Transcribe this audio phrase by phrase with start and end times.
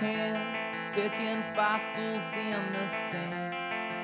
[0.00, 3.54] can, picking fossils in the sand.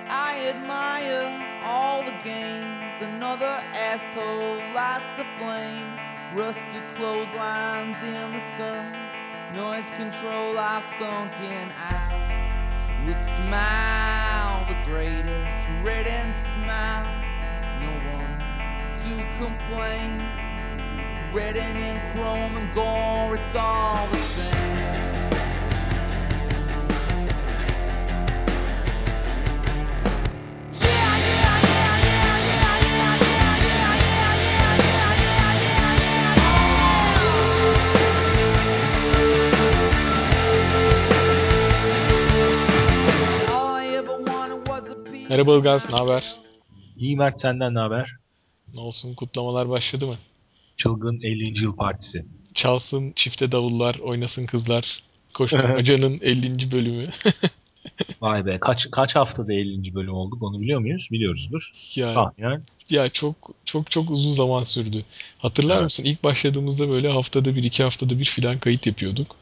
[0.09, 5.99] I admire all the games, another asshole lights the flame.
[6.35, 8.93] Rusted clotheslines in the sun,
[9.55, 13.07] noise control I've sunken out.
[13.07, 17.07] Will smile the greatest, red and smile.
[17.81, 18.35] No one
[19.05, 20.45] to complain.
[21.33, 24.44] Red and in chrome and gore, it's all the same.
[45.31, 46.37] Merhaba Ilgaz, ne haber?
[46.97, 48.11] İyi Mert senden ne haber?
[48.75, 50.19] Ne olsun kutlamalar başladı mı?
[50.77, 51.65] Çılgın 50.
[51.65, 52.27] yıl partisi.
[52.55, 55.03] Çalsın çifte davullar, oynasın kızlar.
[55.35, 56.73] Koşturmaca'nın 50.
[56.73, 57.11] bölümü.
[58.21, 59.95] Vay be kaç kaç haftada 50.
[59.95, 61.09] bölüm olduk onu biliyor muyuz?
[61.13, 61.71] Biliyoruzdur.
[61.97, 62.63] ya Tahminen.
[62.91, 65.05] ya çok çok çok uzun zaman sürdü.
[65.39, 65.85] Hatırlar Evet.
[65.85, 66.05] mısın?
[66.05, 69.37] İlk başladığımızda böyle haftada bir, iki haftada bir filan kayıt yapıyorduk.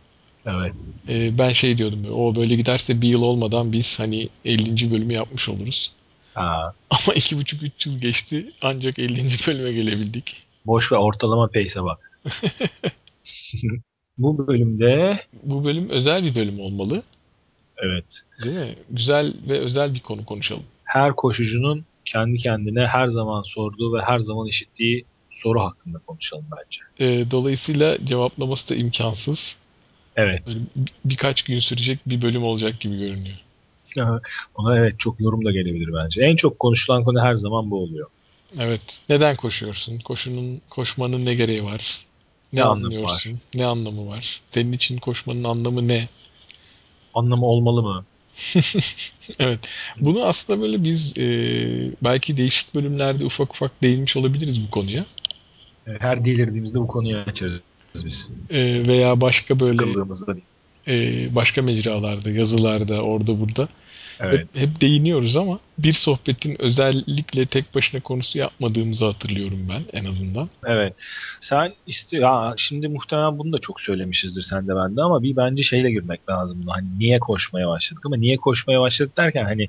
[0.47, 0.73] Evet.
[1.09, 4.93] Ee, ben şey diyordum, o böyle giderse bir yıl olmadan biz hani 50.
[4.93, 5.93] bölümü yapmış oluruz.
[6.35, 9.17] Ha, Ama iki buçuk üç yıl geçti ancak 50.
[9.47, 10.43] bölüme gelebildik.
[10.67, 12.11] boş ve ortalama pace'e bak.
[14.19, 17.03] Bu bölümde Bu bölüm özel bir bölüm olmalı.
[17.77, 18.05] evet
[18.45, 18.75] Değil mi?
[18.91, 20.65] Güzel ve özel bir konu konuşalım.
[20.85, 26.81] her koşucunun kendi kendine her zaman sorduğu ve her zaman işittiği soru hakkında konuşalım bence.
[27.01, 29.62] Ee, dolayısıyla cevaplaması da imkansız.
[30.17, 30.47] Evet.
[30.47, 33.37] Böyle bir- birkaç gün sürecek bir bölüm olacak gibi görünüyor.
[34.55, 36.25] Ona evet çok yorum da gelebilir bence.
[36.25, 38.09] En çok konuşulan konu her zaman bu oluyor.
[38.59, 39.01] Evet.
[39.09, 39.99] Neden koşuyorsun?
[39.99, 42.07] Koşunun, koşmanın ne gereği var?
[42.53, 43.41] Ne, Ne anlamı anlıyorsun?
[43.55, 44.41] Ne anlamı var?
[44.49, 46.09] Senin için koşmanın anlamı ne?
[47.15, 48.05] Anlamı olmalı mı?
[49.39, 49.69] Evet.
[50.01, 51.25] Bunu aslında böyle biz e,
[52.05, 55.05] belki değişik bölümlerde ufak ufak değinmiş olabiliriz bu konuya.
[55.99, 57.61] Her delirdiğimizde bu konuyu açarız
[57.95, 58.31] biz.
[58.51, 59.85] E, veya başka böyle
[60.89, 63.69] e, başka mecralarda, yazılarda, orada burada
[64.21, 64.41] Evet.
[64.41, 70.49] hep, hep değiniyoruz ama bir sohbetin özellikle tek başına konusu yapmadığımızı hatırlıyorum ben en azından.
[70.67, 70.95] Evet.
[71.41, 75.37] Sen istiyor ha, şimdi muhtemelen bunu da çok söylemişizdir sen de ben de ama bir
[75.37, 76.77] bence şeyle girmek lazım buna.
[76.77, 79.69] Hani niye koşmaya başladık ama niye koşmaya başladık derken hani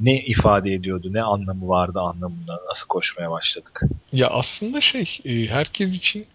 [0.00, 3.80] ne ifade ediyordu, ne anlamı vardı anlamında nasıl koşmaya başladık.
[4.12, 6.26] Ya aslında şey e, herkes için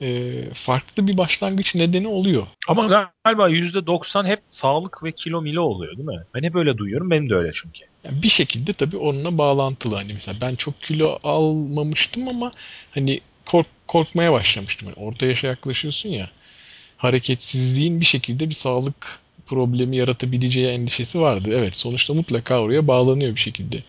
[0.00, 2.46] e, farklı bir başlangıç nedeni oluyor.
[2.68, 6.24] Ama galiba %90 hep sağlık ve kilo milo oluyor değil mi?
[6.34, 7.10] Ben hep öyle duyuyorum.
[7.10, 7.80] Benim de öyle çünkü.
[8.04, 9.96] Yani bir şekilde tabii onunla bağlantılı.
[9.96, 12.52] Hani mesela ben çok kilo almamıştım ama
[12.90, 14.88] hani kork, korkmaya başlamıştım.
[14.88, 16.30] Yani orta yaşa yaklaşıyorsun ya
[16.96, 21.50] hareketsizliğin bir şekilde bir sağlık problemi yaratabileceği endişesi vardı.
[21.52, 23.82] Evet sonuçta mutlaka oraya bağlanıyor bir şekilde.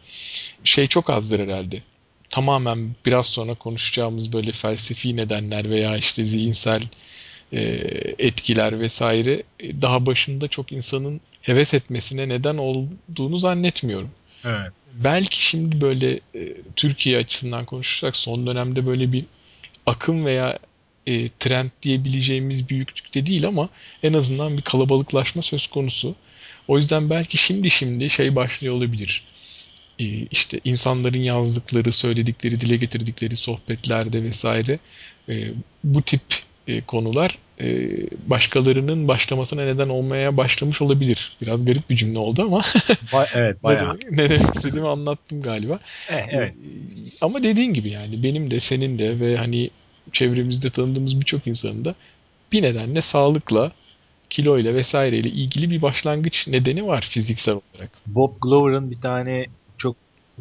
[0.63, 1.81] Şey çok azdır herhalde.
[2.29, 6.81] Tamamen biraz sonra konuşacağımız böyle felsefi nedenler veya işte zihinsel
[7.53, 7.59] e,
[8.19, 14.11] etkiler vesaire e, daha başında çok insanın heves etmesine neden olduğunu zannetmiyorum.
[14.43, 14.71] Evet.
[14.93, 19.25] Belki şimdi böyle e, Türkiye açısından konuşursak son dönemde böyle bir
[19.85, 20.59] akım veya
[21.07, 23.69] e, trend diyebileceğimiz büyüklükte değil ama
[24.03, 26.15] en azından bir kalabalıklaşma söz konusu.
[26.67, 29.23] O yüzden belki şimdi şimdi şey başlıyor olabilir.
[29.99, 34.79] E, işte insanların yazdıkları, söyledikleri, dile getirdikleri sohbetlerde vesaire
[35.29, 35.51] e,
[35.83, 36.21] bu tip
[36.67, 37.37] e, konular
[38.27, 41.37] başkalarının başlamasına neden olmaya başlamış olabilir.
[41.41, 42.59] Biraz garip bir cümle oldu ama
[43.13, 43.81] Ba- evet ne, bayağı.
[43.81, 45.79] demek, ne demek istediğimi anlattım galiba.
[46.11, 46.53] Eh, evet.
[47.21, 49.69] Ama dediğin gibi yani benim de senin de ve hani
[50.13, 51.95] çevremizde tanıdığımız birçok insanın da
[52.51, 53.71] bir nedenle sağlıkla,
[54.29, 57.91] kiloyla vesaireyle ilgili bir başlangıç nedeni var fiziksel olarak.
[58.07, 59.45] Bob Glover'ın bir tane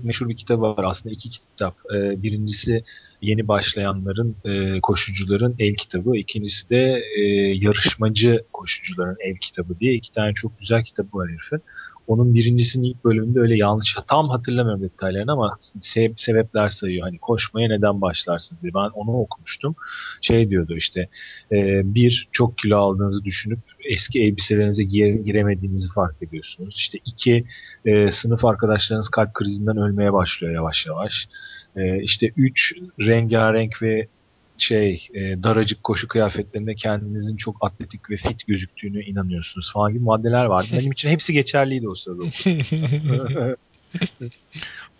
[0.02, 1.76] meşhur bir kitabı var aslında iki kitap.
[1.94, 2.82] Ee, birincisi
[3.22, 6.16] yeni başlayanların, e, koşucuların el kitabı.
[6.16, 7.22] İkincisi de e,
[7.64, 11.62] yarışmacı koşucuların el kitabı diye iki tane çok güzel kitabı var herifin.
[12.06, 17.06] Onun birincisinin ilk bölümünde öyle yanlış, tam hatırlamıyorum detaylarını ama se- sebepler sayıyor.
[17.06, 18.74] Hani koşmaya neden başlarsınız diye.
[18.74, 19.76] Ben onu okumuştum.
[20.20, 21.08] Şey diyordu işte
[21.52, 23.58] e, bir, çok kilo aldığınızı düşünüp
[23.90, 26.74] eski elbiselerinize giye- giremediğinizi fark ediyorsunuz.
[26.78, 27.44] İşte iki,
[27.84, 31.28] e, sınıf arkadaşlarınız kalp krizinden ölmeye başlıyor yavaş yavaş.
[31.76, 34.08] E, işte üç, rengarenk ve
[34.58, 40.44] şey e, daracık koşu kıyafetlerinde kendinizin çok atletik ve fit gözüktüğünü inanıyorsunuz falan gibi maddeler
[40.44, 40.68] vardı.
[40.72, 42.24] Benim için hepsi geçerliydi o sırada.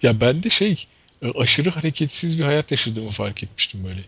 [0.03, 0.87] Ya ben de şey
[1.23, 4.01] e, aşırı hareketsiz bir hayat yaşadığımı fark etmiştim böyle.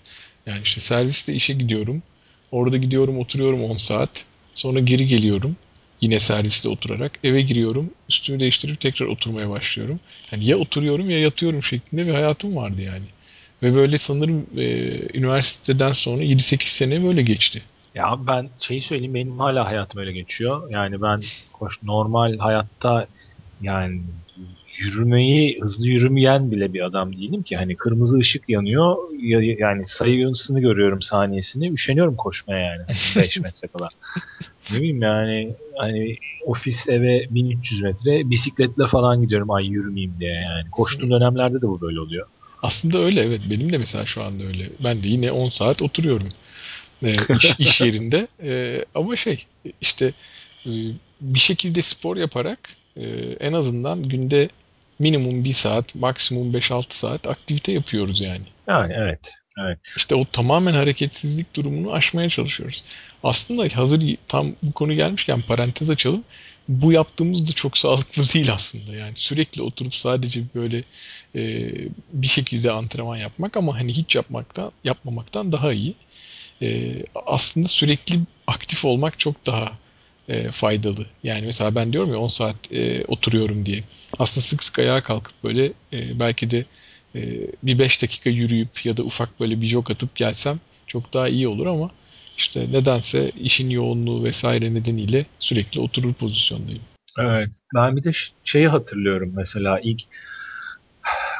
[0.46, 2.02] Yani işte serviste işe gidiyorum.
[2.50, 4.24] Orada gidiyorum oturuyorum 10 saat.
[4.52, 5.56] Sonra geri geliyorum.
[6.00, 7.90] Yine serviste oturarak eve giriyorum.
[8.08, 10.00] Üstümü değiştirip tekrar oturmaya başlıyorum.
[10.32, 13.04] Yani ya oturuyorum ya yatıyorum şeklinde bir hayatım vardı yani.
[13.62, 17.62] Ve böyle sanırım e, üniversiteden sonra 7-8 sene böyle geçti.
[17.94, 20.70] Ya ben şeyi söyleyeyim benim hala hayatım öyle geçiyor.
[20.70, 21.18] Yani ben
[21.82, 23.06] normal hayatta
[23.60, 24.02] yani
[24.78, 27.56] yürümeyi hızlı yürümeyen bile bir adam değilim ki.
[27.56, 28.96] Hani kırmızı ışık yanıyor
[29.58, 31.70] yani sayısını görüyorum saniyesini.
[31.70, 32.82] Üşeniyorum koşmaya yani.
[32.88, 33.92] 5 hani metre kadar.
[34.72, 36.16] ne bileyim yani hani
[36.46, 40.70] ofis eve 1300 metre bisikletle falan gidiyorum ay yürümeyeyim diye yani.
[40.70, 42.26] Koştuğum dönemlerde de bu böyle oluyor.
[42.62, 43.40] Aslında öyle evet.
[43.50, 44.70] Benim de mesela şu anda öyle.
[44.80, 46.28] Ben de yine 10 saat oturuyorum.
[47.04, 48.28] E, iş, iş yerinde.
[48.42, 49.46] E, ama şey
[49.80, 50.12] işte
[50.66, 50.70] e,
[51.20, 52.58] bir şekilde spor yaparak
[52.96, 53.06] e,
[53.40, 54.48] en azından günde
[54.98, 58.44] minimum 1 saat, maksimum 5-6 saat aktivite yapıyoruz yani.
[58.68, 59.20] Yani evet.
[59.60, 59.78] Evet.
[59.96, 62.84] İşte o tamamen hareketsizlik durumunu aşmaya çalışıyoruz.
[63.22, 66.24] Aslında hazır tam bu konu gelmişken parantez açalım.
[66.68, 68.94] Bu yaptığımız da çok sağlıklı değil aslında.
[68.94, 70.84] Yani sürekli oturup sadece böyle
[71.34, 71.72] e,
[72.12, 75.94] bir şekilde antrenman yapmak ama hani hiç yapmaktan yapmamaktan daha iyi.
[76.62, 79.72] E, aslında sürekli aktif olmak çok daha
[80.28, 81.06] e, faydalı.
[81.22, 83.84] Yani mesela ben diyorum ya 10 saat e, oturuyorum diye.
[84.18, 86.64] Aslında sık sık ayağa kalkıp böyle e, belki de
[87.14, 87.20] e,
[87.62, 91.48] bir 5 dakika yürüyüp ya da ufak böyle bir jog atıp gelsem çok daha iyi
[91.48, 91.90] olur ama
[92.38, 96.82] işte nedense işin yoğunluğu vesaire nedeniyle sürekli oturur pozisyondayım.
[97.18, 97.48] Evet.
[97.74, 98.10] Ben bir de
[98.44, 100.00] şeyi hatırlıyorum mesela ilk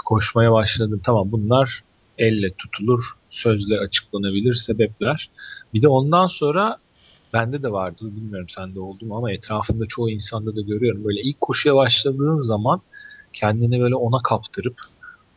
[0.05, 1.01] koşmaya başladım.
[1.05, 1.83] Tamam bunlar
[2.19, 3.01] elle tutulur,
[3.31, 5.31] sözle açıklanabilir sebepler.
[5.75, 6.79] Bir de ondan sonra
[7.33, 11.05] bende de vardı bilmiyorum sende oldu mu ama etrafında çoğu insanda da görüyorum.
[11.05, 12.83] Böyle ilk koşuya başladığın zaman
[13.33, 14.81] kendini böyle ona kaptırıp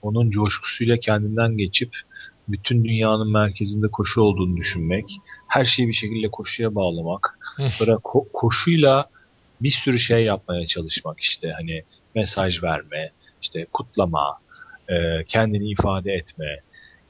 [0.02, 1.98] onun coşkusuyla kendinden geçip
[2.47, 5.05] bütün dünyanın merkezinde koşu olduğunu düşünmek,
[5.47, 9.09] her şeyi bir şekilde koşuya bağlamak, sonra ko- koşuyla
[9.61, 11.83] bir sürü şey yapmaya çalışmak işte hani
[12.15, 13.11] mesaj verme,
[13.41, 14.38] işte kutlama,
[14.89, 16.59] e, kendini ifade etme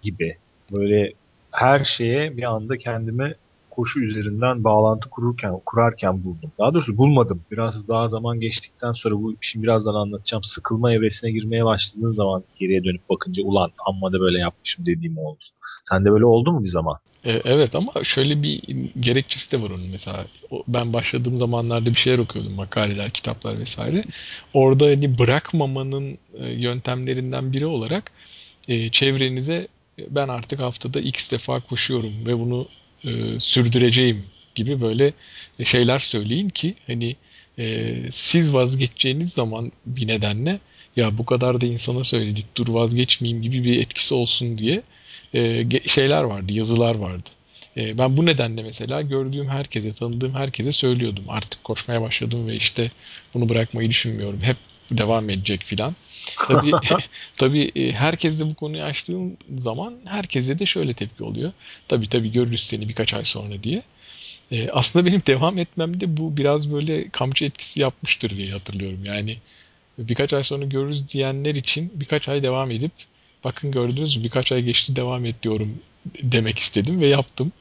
[0.02, 0.38] gibi.
[0.72, 1.14] Böyle
[1.52, 3.36] her şeye bir anda kendimi
[3.72, 6.52] koşu üzerinden bağlantı kururken kurarken buldum.
[6.60, 7.42] Daha doğrusu bulmadım.
[7.52, 10.44] Biraz daha zaman geçtikten sonra bu işin birazdan anlatacağım.
[10.44, 15.40] Sıkılma evresine girmeye başladığın zaman geriye dönüp bakınca ulan amma da böyle yapmışım dediğim oldu.
[15.84, 16.98] Sende böyle oldu mu bir zaman?
[17.24, 18.62] E, evet ama şöyle bir
[19.00, 20.26] gerekçesi de var onun mesela.
[20.68, 22.54] Ben başladığım zamanlarda bir şeyler okuyordum.
[22.54, 24.04] Makaleler, kitaplar vesaire.
[24.54, 28.12] Orada hani bırakmamanın e, yöntemlerinden biri olarak
[28.68, 29.68] e, çevrenize
[30.10, 32.68] ben artık haftada x defa koşuyorum ve bunu
[33.06, 34.26] e, sürdüreceğim
[34.56, 35.14] gibi böyle
[35.64, 37.16] şeyler söyleyin ki hani
[37.60, 40.60] e, siz vazgeçeceğiniz zaman bir nedenle
[40.96, 44.82] ya bu kadar da insana söyledik dur vazgeçmeyeyim gibi bir etkisi olsun diye
[45.34, 47.30] e, şeyler vardı, yazılar vardı.
[47.78, 51.26] E, ben bu nedenle mesela gördüğüm herkese, tanıdığım herkese söylüyordum.
[51.28, 52.92] Artık koşmaya başladım ve işte
[53.34, 54.42] bunu bırakmayı düşünmüyorum.
[54.42, 54.58] Hep
[54.92, 55.96] devam edecek filan.
[56.48, 56.72] Tabii,
[57.38, 61.52] tabii e, herkesle bu konuyu açtığım zaman herkese de şöyle tepki oluyor.
[61.88, 63.82] Tabii tabii görürüz seni birkaç ay sonra diye.
[64.52, 69.00] E, aslında benim devam etmemde bu biraz böyle kamçı etkisi yapmıştır diye hatırlıyorum.
[69.08, 69.38] Yani
[69.98, 72.92] birkaç ay sonra görürüz diyenler için birkaç ay devam edip
[73.44, 75.80] bakın gördünüz mü birkaç ay geçti devam et diyorum
[76.24, 77.52] demek istedim ve yaptım.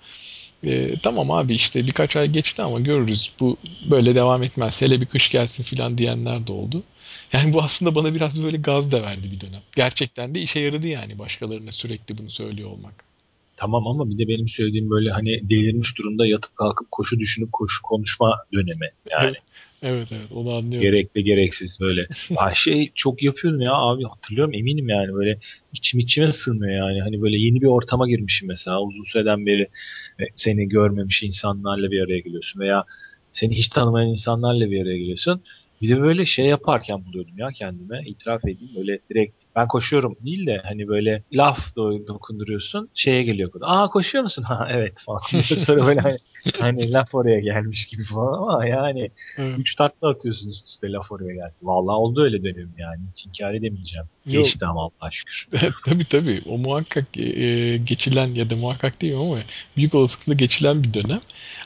[0.64, 3.56] E, tamam abi işte birkaç ay geçti ama görürüz bu
[3.90, 6.82] böyle devam etmez hele bir kış gelsin filan diyenler de oldu.
[7.32, 9.62] Yani bu aslında bana biraz böyle gaz da verdi bir dönem.
[9.76, 13.04] Gerçekten de işe yaradı yani başkalarına sürekli bunu söylüyor olmak.
[13.56, 17.82] Tamam ama bir de benim söylediğim böyle hani delirmiş durumda yatıp kalkıp koşu düşünüp koşu
[17.82, 19.26] konuşma dönemi yani.
[19.26, 19.36] Evet.
[19.82, 20.90] Evet evet onu anlıyorum.
[20.90, 22.00] Gerekli gereksiz böyle.
[22.30, 25.38] ya şey çok yapıyordum ya abi hatırlıyorum eminim yani böyle
[25.72, 27.00] içim içime sığmıyor yani.
[27.00, 29.62] Hani böyle yeni bir ortama girmişim mesela uzun süreden beri
[30.20, 32.84] e, seni görmemiş insanlarla bir araya geliyorsun veya
[33.32, 35.42] seni hiç tanımayan insanlarla bir araya geliyorsun.
[35.80, 40.46] Bir de böyle şey yaparken buluyordum ya kendime itiraf edeyim böyle direkt ben koşuyorum değil
[40.46, 43.50] de hani böyle laf dokunduruyorsun şeye geliyor.
[43.60, 44.42] Aa koşuyor musun?
[44.50, 45.18] Ha evet falan.
[45.40, 46.16] Sonra böyle hani,
[46.58, 49.58] hani laf oraya gelmiş gibi falan ama yani evet.
[49.58, 51.66] üç takla atıyorsun üst üste laf oraya gelsin.
[51.66, 53.00] Vallahi oldu öyle dönem yani.
[53.12, 54.06] Hiç inkar edemeyeceğim.
[54.26, 54.44] Yok.
[54.44, 55.48] Geçti ama Allah'a şükür.
[55.86, 56.42] tabii tabii.
[56.46, 59.38] O muhakkak e, geçilen ya da muhakkak değil ama
[59.76, 61.20] büyük olasılıkla geçilen bir dönem.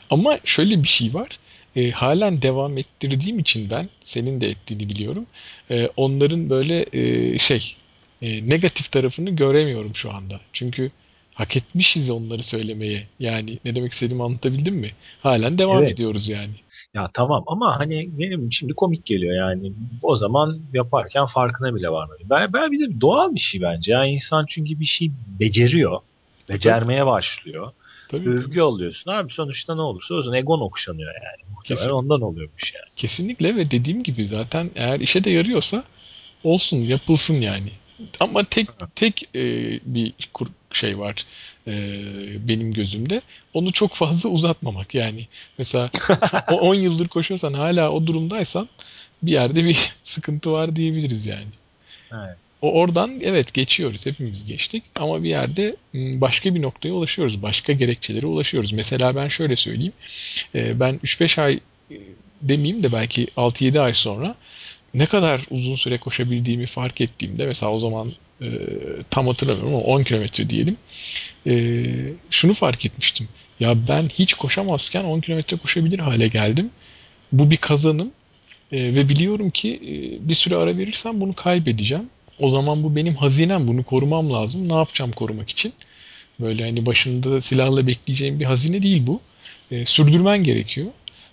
[0.09, 1.39] Ama şöyle bir şey var
[1.75, 5.25] e, halen devam ettirdiğim için ben senin de ettiğini biliyorum.
[5.71, 7.75] E, onların böyle e, şey
[8.21, 10.41] e, negatif tarafını göremiyorum şu anda.
[10.53, 10.91] Çünkü
[11.33, 13.07] hak etmişiz onları söylemeye.
[13.19, 14.91] Yani ne demek istediğimi anlatabildim mi?
[15.23, 15.91] Halen devam evet.
[15.91, 16.53] ediyoruz yani.
[16.93, 19.73] Ya tamam ama hani benim şimdi komik geliyor yani.
[20.01, 22.27] O zaman yaparken farkına bile varmadım.
[22.29, 23.93] Ben, ben bir de doğal bir şey bence.
[23.93, 25.99] Yani insan çünkü bir şey beceriyor.
[26.49, 27.71] Becermeye başlıyor.
[28.07, 29.11] Tabii, Övgü alıyorsun.
[29.11, 31.51] Abi sonuçta ne olursa olsun egon okşanıyor yani.
[31.51, 32.85] Muhtemelen ondan oluyormuş yani.
[32.95, 35.83] Kesinlikle ve dediğim gibi zaten eğer işe de yarıyorsa
[36.43, 37.71] olsun yapılsın yani.
[38.19, 39.43] Ama tek tek e,
[39.85, 40.13] bir
[40.71, 41.25] şey var
[41.67, 41.73] e,
[42.47, 43.21] benim gözümde.
[43.53, 45.27] Onu çok fazla uzatmamak yani.
[45.57, 45.89] Mesela
[46.51, 48.69] 10 yıldır koşuyorsan hala o durumdaysan
[49.21, 51.47] bir yerde bir sıkıntı var diyebiliriz yani.
[52.11, 52.37] Evet.
[52.61, 54.05] O oradan evet geçiyoruz.
[54.05, 54.83] Hepimiz geçtik.
[54.95, 57.41] Ama bir yerde başka bir noktaya ulaşıyoruz.
[57.41, 58.73] Başka gerekçelere ulaşıyoruz.
[58.73, 59.93] Mesela ben şöyle söyleyeyim.
[60.53, 61.59] Ben 3-5 ay
[62.41, 64.35] demeyeyim de belki 6-7 ay sonra
[64.93, 68.47] ne kadar uzun süre koşabildiğimi fark ettiğimde mesela o zaman e,
[69.09, 70.77] tam hatırlamıyorum ama 10 kilometre diyelim
[71.47, 71.85] e,
[72.29, 73.27] şunu fark etmiştim.
[73.59, 76.69] Ya ben hiç koşamazken 10 kilometre koşabilir hale geldim.
[77.31, 78.11] Bu bir kazanım
[78.71, 82.09] e, ve biliyorum ki e, bir süre ara verirsem bunu kaybedeceğim.
[82.39, 84.69] O zaman bu benim hazinem bunu korumam lazım.
[84.69, 85.73] Ne yapacağım korumak için?
[86.39, 89.21] Böyle hani başında silahla bekleyeceğim bir hazine değil bu.
[89.71, 90.87] E, sürdürmen gerekiyor.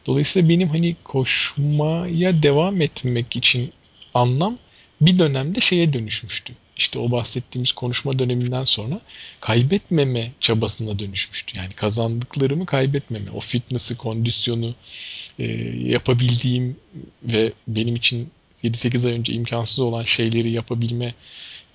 [0.07, 3.73] Dolayısıyla benim hani koşmaya devam etmek için
[4.15, 4.59] anlam
[5.01, 6.53] bir dönemde şeye dönüşmüştü.
[6.77, 9.01] İşte o bahsettiğimiz konuşma döneminden sonra
[9.41, 11.59] kaybetmeme çabasına dönüşmüştü.
[11.59, 14.75] Yani kazandıklarımı kaybetmeme, o fitness'ı, kondisyonu
[15.39, 15.47] e,
[15.89, 16.77] yapabildiğim
[17.23, 18.31] ve benim için
[18.65, 21.15] 7-8 ay önce imkansız olan şeyleri yapabilme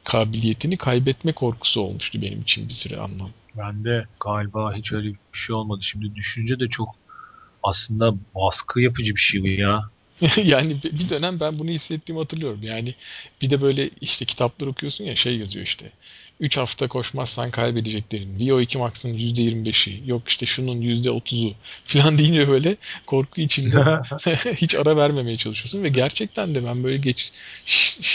[0.04, 3.30] kabiliyetini kaybetme korkusu olmuştu benim için bir süre anlam.
[3.58, 5.84] Ben de galiba hiç öyle bir şey olmadı.
[5.84, 6.96] Şimdi düşünce de çok
[7.64, 9.90] aslında baskı yapıcı bir şey bu ya.
[10.44, 12.60] yani bir dönem ben bunu hissettiğimi hatırlıyorum.
[12.64, 12.96] Yani
[13.42, 15.92] bir de böyle işte kitaplar okuyorsun ya şey yazıyor işte.
[16.40, 18.40] 3 hafta koşmazsan kaybedeceklerin.
[18.40, 20.10] VO2 Max'ın %25'i.
[20.10, 21.54] Yok işte şunun %30'u
[21.84, 22.76] falan deyince böyle
[23.06, 23.78] korku içinde
[24.54, 25.84] hiç ara vermemeye çalışıyorsun.
[25.84, 27.32] Ve gerçekten de ben böyle geç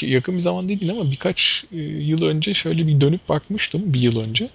[0.03, 3.95] yakın bir zaman değil ama birkaç e, yıl önce şöyle bir dönüp bakmıştım.
[3.95, 4.49] Bir yıl önce.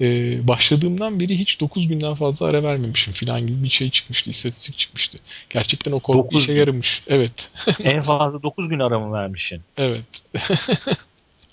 [0.00, 4.30] Ee, başladığımdan beri hiç 9 günden fazla ara vermemişim falan gibi bir şey çıkmıştı.
[4.30, 5.18] istatistik çıkmıştı.
[5.50, 7.02] Gerçekten o korku işe yaramış.
[7.06, 7.50] Evet.
[7.84, 9.60] en fazla 9 gün ara mı vermişsin?
[9.76, 10.04] Evet.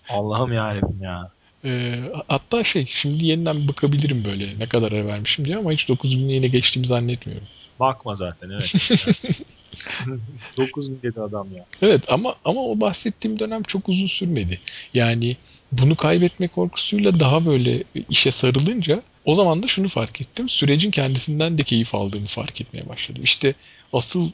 [0.09, 1.31] Allah'ım yarabbim ya.
[1.67, 6.17] E, hatta şey şimdi yeniden bakabilirim böyle ne kadar ara vermişim diye ama hiç 9
[6.17, 7.47] bin yine geçtiğimi zannetmiyorum.
[7.79, 8.73] Bakma zaten evet.
[10.57, 11.65] 9 bin dedi adam ya.
[11.81, 14.59] Evet ama ama o bahsettiğim dönem çok uzun sürmedi.
[14.93, 15.37] Yani
[15.71, 20.49] bunu kaybetme korkusuyla daha böyle işe sarılınca o zaman da şunu fark ettim.
[20.49, 23.21] Sürecin kendisinden de keyif aldığımı fark etmeye başladım.
[23.23, 23.53] İşte
[23.93, 24.29] asıl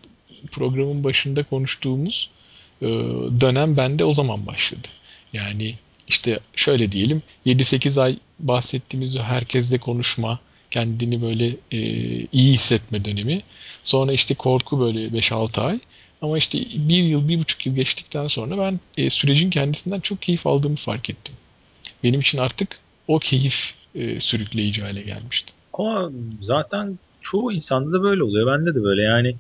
[0.51, 2.29] programın başında konuştuğumuz
[2.81, 2.87] e,
[3.41, 4.87] dönem bende o zaman başladı.
[5.33, 5.75] Yani
[6.07, 10.39] işte şöyle diyelim 7-8 ay bahsettiğimiz herkesle konuşma,
[10.72, 11.79] kendini böyle e,
[12.31, 13.41] iyi hissetme dönemi.
[13.83, 15.79] Sonra işte korku böyle 5-6 ay.
[16.22, 20.48] Ama işte bir yıl, bir buçuk yıl geçtikten sonra ben e, sürecin kendisinden çok keyif
[20.48, 21.36] aldığımı fark ettim.
[22.03, 25.53] Benim için artık o keyif e, sürükleyici hale gelmişti.
[25.74, 28.48] Ama zaten çoğu insanda da böyle oluyor.
[28.48, 29.36] Bende de böyle yani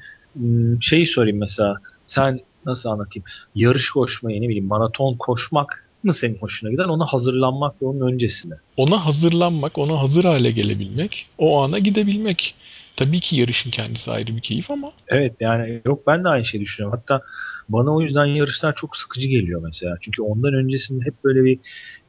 [0.81, 6.71] şeyi sorayım mesela sen nasıl anlatayım yarış koşmayı ne bileyim maraton koşmak mı senin hoşuna
[6.71, 8.53] giden ona hazırlanmak ve onun öncesine?
[8.77, 12.55] Ona hazırlanmak, ona hazır hale gelebilmek, o ana gidebilmek.
[12.95, 14.91] Tabii ki yarışın kendisi ayrı bir keyif ama.
[15.07, 16.99] Evet yani yok ben de aynı şeyi düşünüyorum.
[16.99, 17.25] Hatta
[17.69, 19.97] bana o yüzden yarışlar çok sıkıcı geliyor mesela.
[20.01, 21.59] Çünkü ondan öncesinde hep böyle bir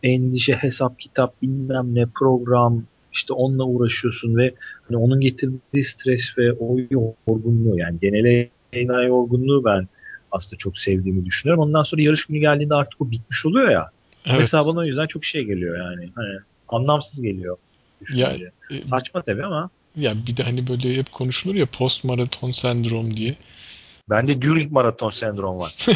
[0.02, 4.54] endişe, hesap, kitap, bilmem ne, program, işte onunla uğraşıyorsun ve
[4.88, 8.50] hani onun getirdiği stres ve o yorgunluğu yani genele
[9.06, 9.88] yorgunluğu ben
[10.34, 11.62] aslında çok sevdiğimi düşünüyorum.
[11.62, 13.90] Ondan sonra yarış günü geldiğinde artık o bitmiş oluyor ya.
[14.26, 14.38] Evet.
[14.38, 16.10] Mesela bana o yüzden çok şey geliyor yani.
[16.14, 16.38] Hani
[16.68, 17.56] anlamsız geliyor.
[18.14, 18.36] Ya,
[18.70, 19.70] e, Saçma tabii ama.
[19.96, 23.36] Ya bir de hani böyle hep konuşulur ya post maraton sendrom diye.
[24.10, 25.74] Bende during maraton sendrom var.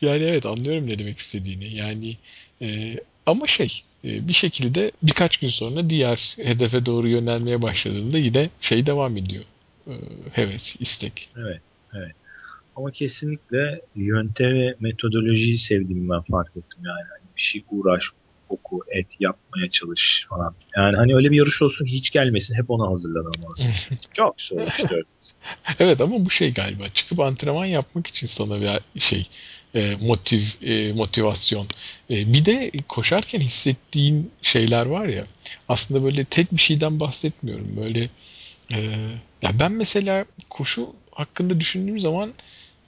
[0.00, 1.74] yani evet anlıyorum ne demek istediğini.
[1.74, 2.16] Yani
[2.62, 2.96] e,
[3.26, 8.86] ama şey e, bir şekilde birkaç gün sonra diğer hedefe doğru yönelmeye başladığında yine şey
[8.86, 9.44] devam ediyor.
[9.86, 9.92] E,
[10.32, 11.30] heves, istek.
[11.36, 11.60] Evet.
[11.94, 12.12] Evet.
[12.76, 17.08] Ama kesinlikle yöntemi, metodolojiyi sevdiğimi ben fark ettim yani.
[17.10, 18.04] Hani bir şey uğraş,
[18.48, 20.54] oku, et, yapmaya çalış falan.
[20.76, 22.54] Yani hani öyle bir yarış olsun hiç gelmesin.
[22.54, 23.98] Hep ona hazırlanmalısın.
[24.12, 25.02] Çok zor işte.
[25.78, 26.88] evet ama bu şey galiba.
[26.88, 29.28] Çıkıp antrenman yapmak için sana bir şey
[29.74, 31.66] e, motiv, e, motivasyon.
[32.10, 35.24] E, bir de koşarken hissettiğin şeyler var ya.
[35.68, 37.76] Aslında böyle tek bir şeyden bahsetmiyorum.
[37.76, 38.10] Böyle
[38.72, 38.80] e,
[39.42, 42.34] ya ben mesela koşu hakkında düşündüğüm zaman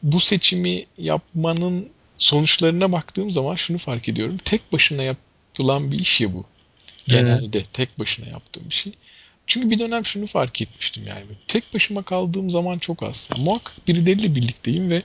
[0.02, 4.36] bu seçimi yapmanın sonuçlarına baktığım zaman şunu fark ediyorum.
[4.44, 6.44] Tek başına yapılan bir iş ya bu.
[7.08, 7.72] Genelde evet.
[7.72, 8.92] tek başına yaptığım bir şey.
[9.46, 11.24] çünkü bir dönem şunu fark etmiştim yani.
[11.48, 13.28] Tek başıma kaldığım zaman çok az.
[13.32, 15.02] Yani muhakkak birileriyle birlikteyim ve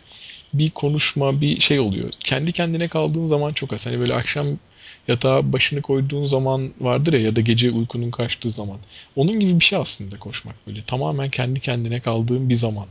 [0.53, 2.11] bir konuşma, bir şey oluyor.
[2.19, 3.87] Kendi kendine kaldığın zaman çok az.
[3.87, 4.57] Hani böyle akşam
[5.07, 8.77] yatağa başını koyduğun zaman vardır ya ya da gece uykunun kaçtığı zaman.
[9.15, 10.81] Onun gibi bir şey aslında koşmak böyle.
[10.81, 12.87] Tamamen kendi kendine kaldığın bir zaman.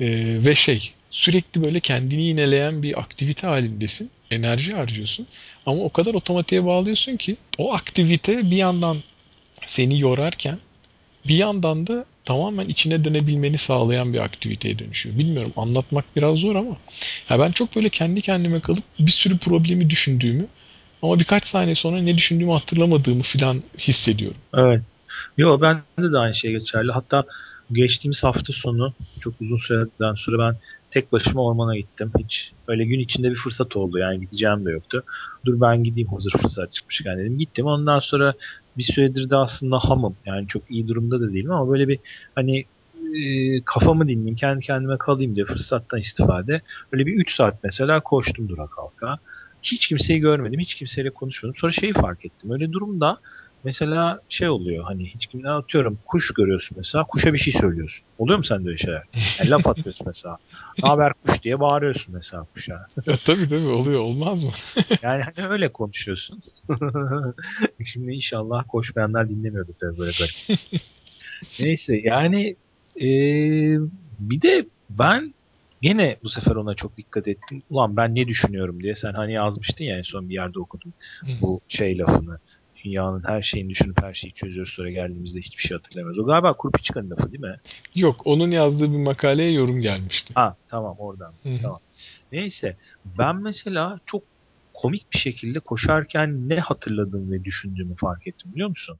[0.00, 0.06] Ee,
[0.44, 4.10] ve şey sürekli böyle kendini yineleyen bir aktivite halindesin.
[4.30, 5.26] Enerji harcıyorsun.
[5.66, 9.02] Ama o kadar otomatiğe bağlıyorsun ki o aktivite bir yandan
[9.64, 10.58] seni yorarken
[11.28, 15.18] bir yandan da tamamen içine dönebilmeni sağlayan bir aktiviteye dönüşüyor.
[15.18, 16.76] Bilmiyorum anlatmak biraz zor ama
[17.30, 20.46] ya ben çok böyle kendi kendime kalıp bir sürü problemi düşündüğümü
[21.02, 24.38] ama birkaç saniye sonra ne düşündüğümü hatırlamadığımı falan hissediyorum.
[24.54, 24.80] Evet.
[25.36, 26.92] Yo ben de, de aynı şey geçerli.
[26.92, 27.24] Hatta
[27.72, 30.58] geçtiğimiz hafta sonu çok uzun süreden sonra ben
[30.90, 32.12] tek başıma ormana gittim.
[32.18, 35.04] Hiç öyle gün içinde bir fırsat oldu yani gideceğim de yoktu.
[35.44, 37.38] Dur ben gideyim hazır fırsat çıkmışken dedim.
[37.38, 38.34] Gittim ondan sonra
[38.78, 40.16] bir süredir de aslında hamım.
[40.26, 41.98] Yani çok iyi durumda da değilim ama böyle bir
[42.34, 42.64] hani
[43.14, 46.62] e, kafamı dinleyeyim, kendi kendime kalayım diye fırsattan istifade.
[46.92, 49.18] Böyle bir 3 saat mesela koştum dura kalka.
[49.62, 51.56] Hiç kimseyi görmedim, hiç kimseyle konuşmadım.
[51.56, 52.50] Sonra şeyi fark ettim.
[52.50, 53.18] Öyle durumda
[53.64, 58.06] mesela şey oluyor hani hiç kimden atıyorum kuş görüyorsun mesela kuşa bir şey söylüyorsun.
[58.18, 59.02] Oluyor mu sende öyle şeyler?
[59.38, 60.36] Yani laf atıyorsun mesela.
[60.82, 62.86] Ne haber kuş diye bağırıyorsun mesela kuşa.
[63.06, 64.50] Ya, tabii tabii oluyor olmaz mı?
[65.02, 66.42] yani hani öyle konuşuyorsun.
[67.84, 70.60] Şimdi inşallah koşmayanlar dinlemiyordu tabii böyle garip.
[71.60, 72.56] Neyse yani
[72.96, 73.76] ee,
[74.18, 75.34] bir de ben
[75.80, 77.62] gene bu sefer ona çok dikkat ettim.
[77.70, 80.92] Ulan ben ne düşünüyorum diye sen hani yazmıştın ya en son bir yerde okudum
[81.40, 82.38] bu şey lafını
[82.84, 86.18] dünyanın her şeyini düşünüp her şeyi çözüyoruz sonra geldiğimizde hiçbir şey hatırlamıyoruz.
[86.18, 87.56] O galiba Kurpiçka'nın lafı değil mi?
[87.94, 90.34] Yok onun yazdığı bir makaleye yorum gelmişti.
[90.34, 91.32] Ha tamam oradan.
[91.42, 91.58] Hı-hı.
[91.62, 91.80] Tamam.
[92.32, 92.76] Neyse
[93.18, 94.22] ben mesela çok
[94.74, 98.98] komik bir şekilde koşarken ne hatırladığımı ve düşündüğümü fark ettim biliyor musun?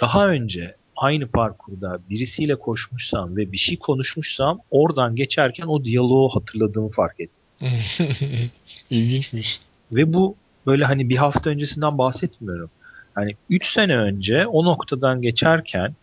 [0.00, 6.90] Daha önce aynı parkurda birisiyle koşmuşsam ve bir şey konuşmuşsam oradan geçerken o diyaloğu hatırladığımı
[6.90, 7.42] fark ettim.
[8.90, 9.60] İlginçmiş.
[9.92, 12.70] Ve bu böyle hani bir hafta öncesinden bahsetmiyorum.
[13.14, 15.94] Hani 3 sene önce o noktadan geçerken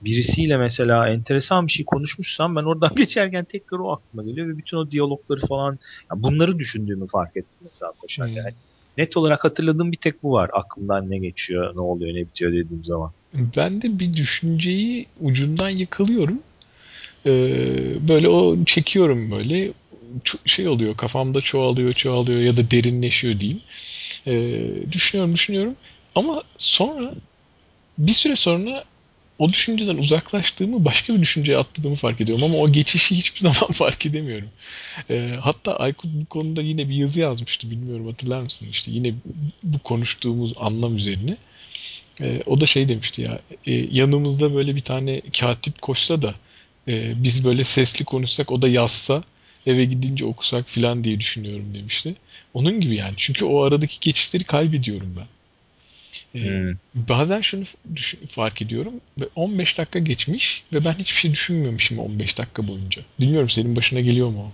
[0.00, 4.76] birisiyle mesela enteresan bir şey konuşmuşsam ben oradan geçerken tekrar o aklıma geliyor ve bütün
[4.76, 5.78] o diyalogları falan
[6.10, 8.34] yani bunları düşündüğümü fark ettim mesela koşarken.
[8.34, 8.42] Hmm.
[8.42, 8.54] Yani
[8.98, 10.50] net olarak hatırladığım bir tek bu var.
[10.52, 13.10] Aklımdan ne geçiyor, ne oluyor, ne bitiyor dediğim zaman.
[13.56, 16.38] Ben de bir düşünceyi ucundan yakalıyorum.
[17.26, 19.72] Ee, böyle o çekiyorum böyle
[20.44, 23.60] şey oluyor kafamda çoğalıyor çoğalıyor ya da derinleşiyor diyeyim.
[24.26, 25.76] Ee, düşünüyorum düşünüyorum
[26.14, 27.14] ama sonra
[27.98, 28.84] bir süre sonra
[29.38, 34.06] o düşünceden uzaklaştığımı başka bir düşünceye atladığımı fark ediyorum ama o geçişi hiçbir zaman fark
[34.06, 34.48] edemiyorum.
[35.10, 38.66] E, hatta Aykut bu konuda yine bir yazı yazmıştı bilmiyorum hatırlar mısın?
[38.70, 39.14] İşte yine
[39.62, 41.36] bu konuştuğumuz anlam üzerine.
[42.20, 46.34] E, o da şey demişti ya e, yanımızda böyle bir tane katip koşsa da
[46.88, 49.22] e, biz böyle sesli konuşsak o da yazsa
[49.66, 52.14] eve gidince okusak filan diye düşünüyorum demişti.
[52.54, 55.26] Onun gibi yani çünkü o aradaki geçişleri kaybediyorum ben.
[56.32, 56.74] Hmm.
[56.94, 57.64] Bazen şunu
[58.28, 58.94] fark ediyorum.
[59.34, 63.02] 15 dakika geçmiş ve ben hiçbir şey düşünmüyormuşum 15 dakika boyunca.
[63.20, 64.52] Bilmiyorum senin başına geliyor mu o?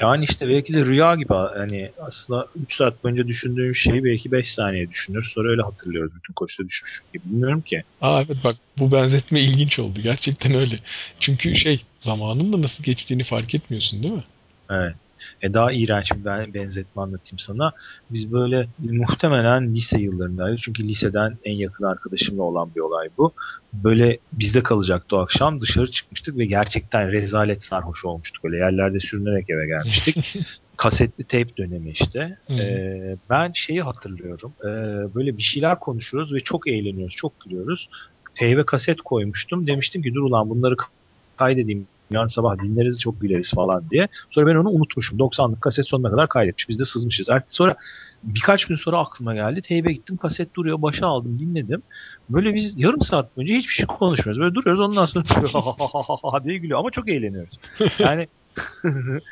[0.00, 4.54] Yani işte belki de rüya gibi hani aslında 3 saat boyunca düşündüğüm şeyi belki 5
[4.54, 5.30] saniye düşünür.
[5.34, 7.24] Sonra öyle hatırlıyoruz bütün koşta düşmüş gibi.
[7.24, 7.82] Bilmiyorum ki.
[8.00, 10.00] Aa evet bak bu benzetme ilginç oldu.
[10.02, 10.76] Gerçekten öyle.
[11.20, 14.24] Çünkü şey zamanın da nasıl geçtiğini fark etmiyorsun değil mi?
[14.70, 14.94] Evet.
[15.42, 17.72] E, daha iğrenç bir ben, benzetme anlatayım sana.
[18.10, 20.56] Biz böyle muhtemelen lise yıllarındaydı.
[20.56, 23.32] Çünkü liseden en yakın arkadaşımla olan bir olay bu.
[23.72, 25.60] Böyle bizde kalacaktı o akşam.
[25.60, 28.44] Dışarı çıkmıştık ve gerçekten rezalet sarhoş olmuştuk.
[28.44, 30.36] Öyle yerlerde sürünerek eve gelmiştik.
[30.76, 32.38] Kasetli tape dönemi işte.
[32.50, 34.52] Ee, ben şeyi hatırlıyorum.
[34.60, 34.66] Ee,
[35.14, 37.88] böyle bir şeyler konuşuyoruz ve çok eğleniyoruz, çok gülüyoruz.
[38.34, 39.66] Teyve kaset koymuştum.
[39.66, 40.76] Demiştim ki dur ulan bunları
[41.36, 44.08] kaydedeyim yarın sabah dinleriz çok güleriz falan diye.
[44.30, 45.18] Sonra ben onu unutmuşum.
[45.18, 46.68] 90'lık kaset sonuna kadar kaydetmiş.
[46.68, 47.30] Biz de sızmışız.
[47.30, 47.76] Artık sonra
[48.22, 49.62] birkaç gün sonra aklıma geldi.
[49.62, 50.82] Teybe gittim kaset duruyor.
[50.82, 51.82] Başa aldım dinledim.
[52.30, 54.40] Böyle biz yarım saat boyunca hiçbir şey konuşmuyoruz.
[54.40, 56.78] Böyle duruyoruz ondan sonra diye gülüyor.
[56.78, 57.58] Ama çok eğleniyoruz.
[57.98, 58.28] Yani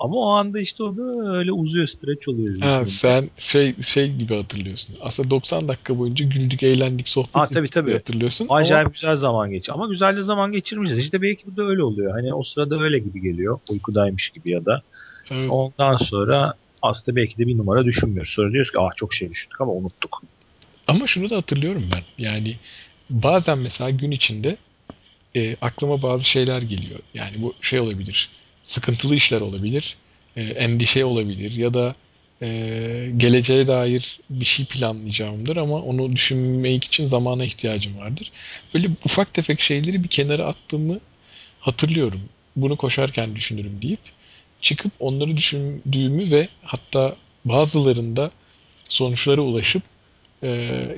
[0.00, 2.54] Ama o anda işte o da öyle uzuyor, stretch oluyor.
[2.60, 4.96] Ha, sen şey şey gibi hatırlıyorsun.
[5.00, 7.92] Aslında 90 dakika boyunca güldük, eğlendik, sohbet ha, tabii, tabii.
[7.92, 8.46] hatırlıyorsun.
[8.50, 8.92] Acayip ama...
[8.92, 9.78] güzel zaman geçiyor.
[9.78, 10.98] Ama güzel de zaman geçirmişiz.
[10.98, 12.12] İşte belki bu da öyle oluyor.
[12.12, 13.58] Hani o sırada öyle gibi geliyor.
[13.70, 14.82] Uykudaymış gibi ya da.
[15.30, 15.50] Evet.
[15.50, 18.32] Ondan sonra aslında belki de bir numara düşünmüyoruz.
[18.32, 20.22] Sonra diyoruz ki ah çok şey düşündük ama unuttuk.
[20.88, 22.24] Ama şunu da hatırlıyorum ben.
[22.24, 22.56] Yani
[23.10, 24.56] bazen mesela gün içinde
[25.36, 27.00] e, aklıma bazı şeyler geliyor.
[27.14, 28.37] Yani bu şey olabilir
[28.68, 29.96] sıkıntılı işler olabilir,
[30.36, 31.94] e, endişe olabilir ya da
[32.42, 32.48] e,
[33.16, 38.32] geleceğe dair bir şey planlayacağımdır ama onu düşünmek için zamana ihtiyacım vardır.
[38.74, 41.00] Böyle ufak tefek şeyleri bir kenara attığımı
[41.60, 42.20] hatırlıyorum.
[42.56, 44.00] Bunu koşarken düşünürüm deyip
[44.60, 48.30] çıkıp onları düşündüğümü ve hatta bazılarında
[48.88, 49.82] sonuçlara ulaşıp
[50.42, 50.48] e,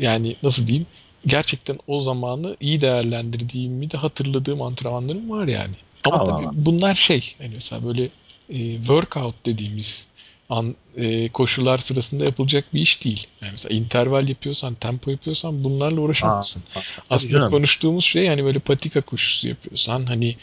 [0.00, 0.86] yani nasıl diyeyim
[1.26, 5.74] gerçekten o zamanı iyi değerlendirdiğimi de hatırladığım antrenmanlarım var yani.
[6.04, 6.52] Ama Allah tabii Allah.
[6.54, 8.08] bunlar şey hani mesela böyle
[8.48, 10.10] e, workout dediğimiz
[10.50, 13.26] an, e, koşular sırasında yapılacak bir iş değil.
[13.42, 16.62] Yani mesela interval yapıyorsan, tempo yapıyorsan bunlarla uğraşamazsın.
[16.76, 17.50] Aa, Aslında canım.
[17.50, 20.36] konuştuğumuz şey hani böyle patika koşusu yapıyorsan hani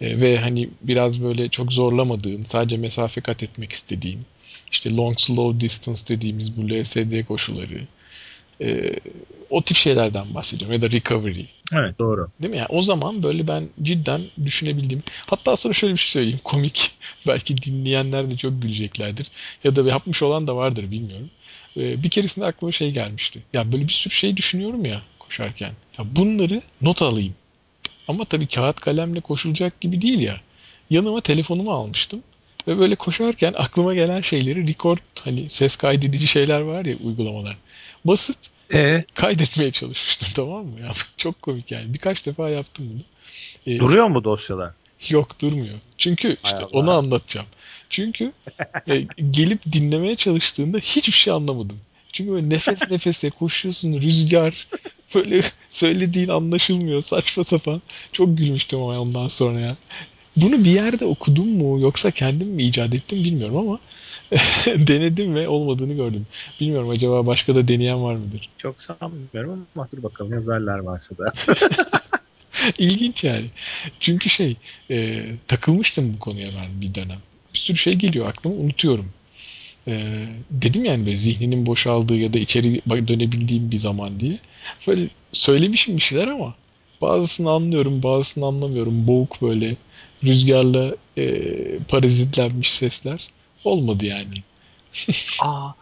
[0.00, 4.20] e, ve hani biraz böyle çok zorlamadığın, sadece mesafe kat etmek istediğin,
[4.72, 7.80] işte long slow distance dediğimiz bu LSD koşuları,
[8.64, 9.00] e,
[9.50, 11.44] o tip şeylerden bahsediyorum ya da recovery.
[11.72, 12.28] Evet doğru.
[12.42, 12.58] Değil mi?
[12.58, 15.02] Yani o zaman böyle ben cidden düşünebildiğim.
[15.26, 16.40] Hatta sana şöyle bir şey söyleyeyim.
[16.44, 16.90] Komik.
[17.26, 19.30] Belki dinleyenler de çok güleceklerdir.
[19.64, 21.30] Ya da yapmış olan da vardır bilmiyorum.
[21.76, 23.42] Ee, bir keresinde aklıma şey gelmişti.
[23.54, 25.72] Ya böyle bir sürü şey düşünüyorum ya koşarken.
[25.98, 27.34] Ya bunları not alayım.
[28.08, 30.40] Ama tabii kağıt kalemle koşulacak gibi değil ya.
[30.90, 32.22] Yanıma telefonumu almıştım.
[32.68, 37.56] Ve böyle koşarken aklıma gelen şeyleri record hani ses kaydedici şeyler var ya uygulamalar.
[38.04, 38.36] Basıp
[38.72, 39.04] ee?
[39.14, 40.80] kaydetmeye çalışmıştım tamam mı?
[40.80, 41.94] Ya, çok komik yani.
[41.94, 43.02] Birkaç defa yaptım bunu.
[43.66, 44.72] Ee, Duruyor mu dosyalar?
[45.08, 45.78] Yok durmuyor.
[45.98, 47.46] Çünkü işte onu anlatacağım.
[47.90, 48.32] Çünkü
[48.88, 51.80] e, gelip dinlemeye çalıştığında hiçbir şey anlamadım.
[52.12, 54.68] Çünkü böyle nefes nefese koşuyorsun rüzgar
[55.14, 57.82] böyle söylediğin anlaşılmıyor saçma sapan.
[58.12, 59.76] Çok gülmüştüm ama ondan sonra ya.
[60.36, 63.78] Bunu bir yerde okudum mu yoksa kendim mi icat ettim bilmiyorum ama
[64.66, 66.26] denedim ve olmadığını gördüm.
[66.60, 68.50] Bilmiyorum acaba başka da deneyen var mıdır?
[68.58, 71.32] Çok sanmıyorum ama dur bakalım yazarlar varsa da.
[72.78, 73.46] İlginç yani.
[74.00, 74.56] Çünkü şey
[74.90, 77.18] e, takılmıştım bu konuya ben bir dönem.
[77.54, 79.12] Bir sürü şey geliyor aklıma unutuyorum.
[79.88, 84.38] E, dedim yani böyle zihninin boşaldığı ya da içeri dönebildiğim bir zaman diye.
[84.88, 86.54] Böyle söylemişim bir şeyler ama
[87.00, 89.08] bazısını anlıyorum bazısını anlamıyorum.
[89.08, 89.76] Boğuk böyle
[90.24, 93.28] rüzgarla e, parazitlenmiş sesler
[93.64, 94.34] olmadı yani.
[95.42, 95.72] Aa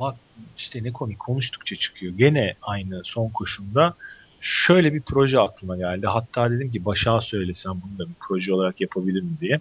[0.00, 0.16] bak
[0.58, 2.14] işte ne komik konuştukça çıkıyor.
[2.14, 3.94] Gene aynı son koşumda
[4.40, 6.06] şöyle bir proje aklıma geldi.
[6.06, 9.60] Hatta dedim ki Başak'a söylesem bunu da bir proje olarak yapabilir mi diye.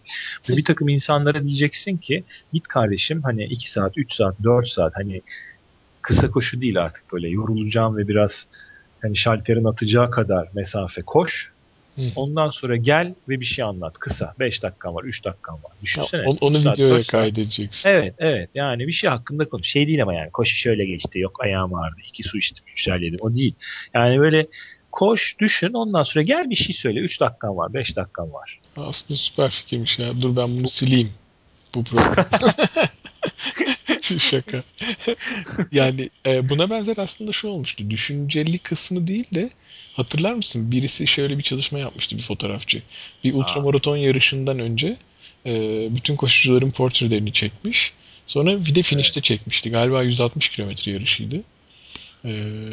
[0.50, 2.24] Ve bir takım insanlara diyeceksin ki
[2.54, 5.22] git kardeşim hani 2 saat, 3 saat, 4 saat hani
[6.02, 8.48] kısa koşu değil artık böyle yorulacağım ve biraz
[9.02, 11.52] hani şalterin atacağı kadar mesafe koş.
[11.96, 12.02] Hı.
[12.16, 13.98] Ondan sonra gel ve bir şey anlat.
[13.98, 14.34] Kısa.
[14.40, 15.72] 5 dakikan var, 3 dakikan var.
[15.84, 16.22] Düşünsene.
[16.22, 17.90] Ya, onu saat, videoya kaydedeceksin.
[17.90, 18.50] Evet, evet.
[18.56, 19.68] Yani bir şey hakkında konuş.
[19.68, 21.20] Şey değil ama yani koşu şöyle geçti.
[21.20, 22.02] Yok ayağım ağrıdı.
[22.08, 23.18] iki su içtim, yedim.
[23.22, 23.56] O değil.
[23.94, 24.48] Yani böyle
[24.92, 25.74] koş, düşün.
[25.74, 27.00] Ondan sonra gel bir şey söyle.
[27.00, 28.60] 3 dakikan var, 5 dakikan var.
[28.78, 30.22] Aslında süper fikirmiş ya.
[30.22, 31.14] Dur ben bunu sileyim.
[31.76, 32.26] Bu program.
[34.20, 34.64] Şaka.
[35.72, 37.90] yani e, buna benzer aslında şu olmuştu.
[37.90, 39.50] Düşünceli kısmı değil de
[39.96, 40.72] Hatırlar mısın?
[40.72, 42.82] Birisi şöyle bir çalışma yapmıştı bir fotoğrafçı.
[43.24, 44.98] Bir ultramaraton yarışından önce
[45.46, 45.52] e,
[45.96, 47.94] bütün koşucuların portrelerini çekmiş.
[48.28, 49.24] Sonra bir de finişte evet.
[49.24, 49.72] çekmişti.
[49.72, 51.42] Galiba 160 kilometre yarışıydı.
[52.26, 52.32] E,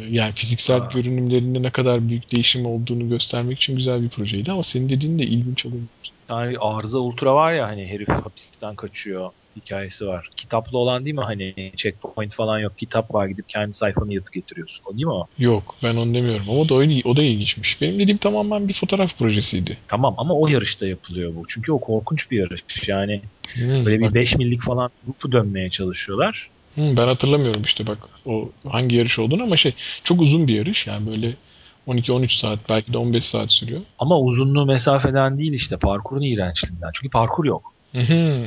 [0.09, 0.89] yani fiziksel Aa.
[0.93, 5.23] görünümlerinde ne kadar büyük değişim olduğunu göstermek için güzel bir projeydi ama senin dediğin de
[5.23, 5.87] ilginç olmuş.
[6.29, 10.29] Yani arıza ultra var ya hani herif hapisten kaçıyor hikayesi var.
[10.37, 12.77] Kitaplı olan değil mi hani checkpoint falan yok.
[12.77, 14.83] Kitap var gidip kendi sayfanı yatıp getiriyorsun.
[14.85, 15.27] O değil mi o?
[15.37, 16.75] Yok ben onu demiyorum ama o da,
[17.09, 17.81] o da ilginçmiş.
[17.81, 19.77] Benim dediğim tamamen bir fotoğraf projesiydi.
[19.87, 21.43] Tamam ama o yarışta yapılıyor bu.
[21.47, 22.63] Çünkü o korkunç bir yarış.
[22.87, 23.21] Yani
[23.53, 24.13] hmm, böyle bir bak.
[24.13, 26.49] 5 millik falan grupu dönmeye çalışıyorlar.
[26.75, 30.87] Hmm, ben hatırlamıyorum işte bak o hangi yarış olduğunu ama şey çok uzun bir yarış.
[30.87, 31.33] Yani böyle
[31.87, 33.81] 12-13 saat belki de 15 saat sürüyor.
[33.99, 36.89] Ama uzunluğu mesafeden değil işte parkurun iğrençliğinden.
[36.93, 37.72] Çünkü parkur yok.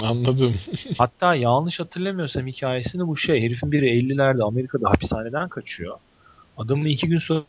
[0.05, 0.55] Anladım.
[0.99, 5.99] Hatta yanlış hatırlamıyorsam hikayesini bu şey herifin biri 50'lerde Amerika'da hapishaneden kaçıyor.
[6.57, 7.45] Adamı iki gün sonra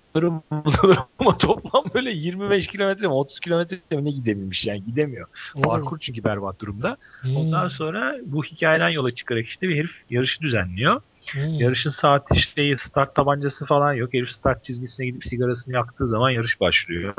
[0.51, 5.27] buluyorlar ama toplam böyle 25 kilometre mi 30 kilometre mi ne gidebilmiş yani gidemiyor.
[5.53, 5.61] Hmm.
[5.61, 6.97] Parkur çünkü berbat durumda.
[7.21, 7.37] Hmm.
[7.37, 11.01] Ondan sonra bu hikayeden yola çıkarak işte bir herif yarışı düzenliyor.
[11.31, 11.53] Hmm.
[11.53, 14.13] Yarışın saati şeyi start tabancası falan yok.
[14.13, 17.13] Herif start çizgisine gidip sigarasını yaktığı zaman yarış başlıyor.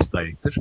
[0.00, 0.18] Oh.
[0.18, 0.52] Director.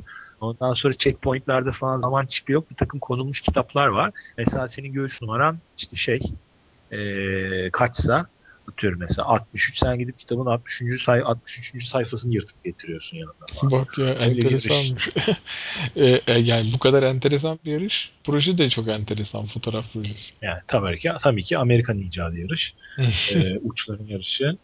[0.41, 2.63] Ondan sonra checkpointlerde falan zaman çıkıyor.
[2.71, 4.11] Bir takım konulmuş kitaplar var.
[4.37, 6.19] Mesela senin göğüs numaran işte şey
[6.91, 8.27] ee, kaçsa
[8.71, 11.03] atıyorum mesela 63 sen gidip kitabın 63.
[11.03, 11.87] Say 63.
[11.87, 13.71] sayfasını yırtıp getiriyorsun yanında.
[13.71, 15.09] Bak ya Öyle enteresanmış.
[15.95, 18.11] e, e, yani bu kadar enteresan bir yarış.
[18.23, 20.33] Proje de çok enteresan fotoğraf projesi.
[20.41, 22.73] Yani tabii ki tabii ki Amerikan icadı yarış.
[23.35, 24.57] e, uçların yarışı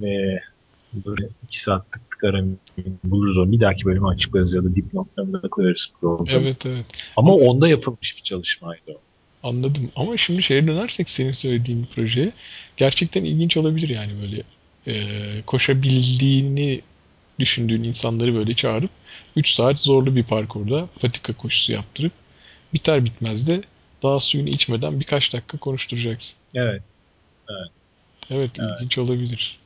[0.00, 0.42] ve
[0.92, 2.56] böyle iki saat tık tık aramayı
[3.04, 3.52] buluruz onu.
[3.52, 6.40] Bir dahaki bölümü açıklarız ya da dipnotlarını da koyarız programı.
[6.42, 6.86] Evet evet.
[7.16, 9.00] Ama onda yapılmış bir çalışmaydı o.
[9.42, 9.90] Anladım.
[9.96, 12.32] Ama şimdi şeye dönersek senin söylediğin projeye
[12.76, 14.42] gerçekten ilginç olabilir yani böyle
[14.86, 16.82] e, koşabildiğini
[17.38, 18.90] düşündüğün insanları böyle çağırıp
[19.36, 22.12] 3 saat zorlu bir parkurda patika koşusu yaptırıp
[22.74, 23.62] biter bitmez de
[24.02, 26.38] daha suyunu içmeden birkaç dakika konuşturacaksın.
[26.54, 26.82] Evet.
[28.30, 28.70] Evet, evet.
[28.76, 29.58] ilginç olabilir.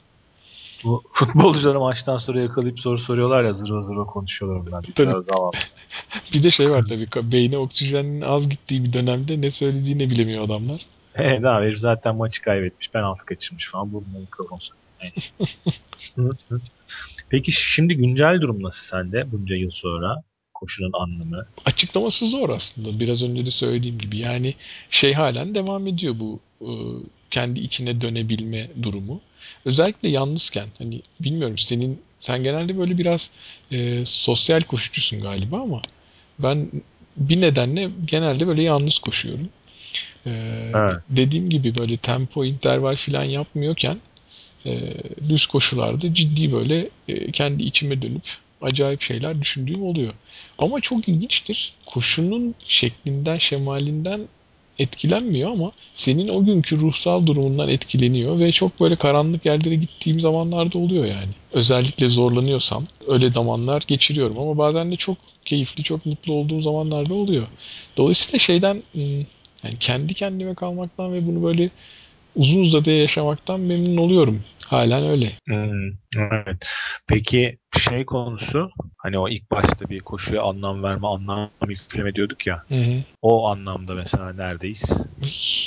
[0.84, 5.52] Bu futbolcuları maçtan sonra yakalayıp soru soruyorlar ya zırva zırva konuşuyorlar bunlar bir zaman.
[6.34, 10.86] bir de şey var tabii beyne oksijenin az gittiği bir dönemde ne söylediğini bilemiyor adamlar.
[11.14, 14.58] Evet abi herif zaten maçı kaybetmiş penaltı kaçırmış falan burnuna mikrofon
[17.28, 20.22] Peki şimdi güncel durum nasıl sende bunca yıl sonra?
[20.54, 21.46] Koşunun anlamı.
[21.64, 23.00] Açıklaması zor aslında.
[23.00, 24.18] Biraz önce de söylediğim gibi.
[24.18, 24.54] Yani
[24.90, 26.70] şey halen devam ediyor bu e,
[27.30, 29.20] kendi içine dönebilme durumu.
[29.64, 33.32] Özellikle yalnızken hani bilmiyorum senin sen genelde böyle biraz
[33.70, 35.82] e, sosyal koşucusun galiba ama
[36.38, 36.70] ben
[37.16, 39.48] bir nedenle genelde böyle yalnız koşuyorum.
[40.26, 40.30] Ee,
[40.74, 40.96] evet.
[41.08, 43.98] Dediğim gibi böyle tempo, interval falan yapmıyorken
[44.66, 44.94] e,
[45.28, 48.22] düz koşularda ciddi böyle e, kendi içime dönüp
[48.62, 50.14] acayip şeyler düşündüğüm oluyor.
[50.58, 51.74] Ama çok ilginçtir.
[51.86, 54.20] Koşunun şeklinden, şemalinden
[54.82, 60.78] etkilenmiyor ama senin o günkü ruhsal durumundan etkileniyor ve çok böyle karanlık yerlere gittiğim zamanlarda
[60.78, 61.30] oluyor yani.
[61.52, 67.46] Özellikle zorlanıyorsam öyle zamanlar geçiriyorum ama bazen de çok keyifli, çok mutlu olduğum zamanlarda oluyor.
[67.96, 69.18] Dolayısıyla şeyden hmm,
[69.64, 71.70] yani kendi kendime kalmaktan ve bunu böyle
[72.36, 74.40] uzun uzadıya yaşamaktan memnun oluyorum.
[74.66, 75.26] Halen öyle.
[75.46, 76.56] Hmm, evet.
[77.06, 82.64] Peki şey konusu hani o ilk başta bir koşuya anlam verme, anlam yükleme diyorduk ya.
[82.68, 83.02] Hı hı.
[83.22, 84.82] O anlamda mesela neredeyiz?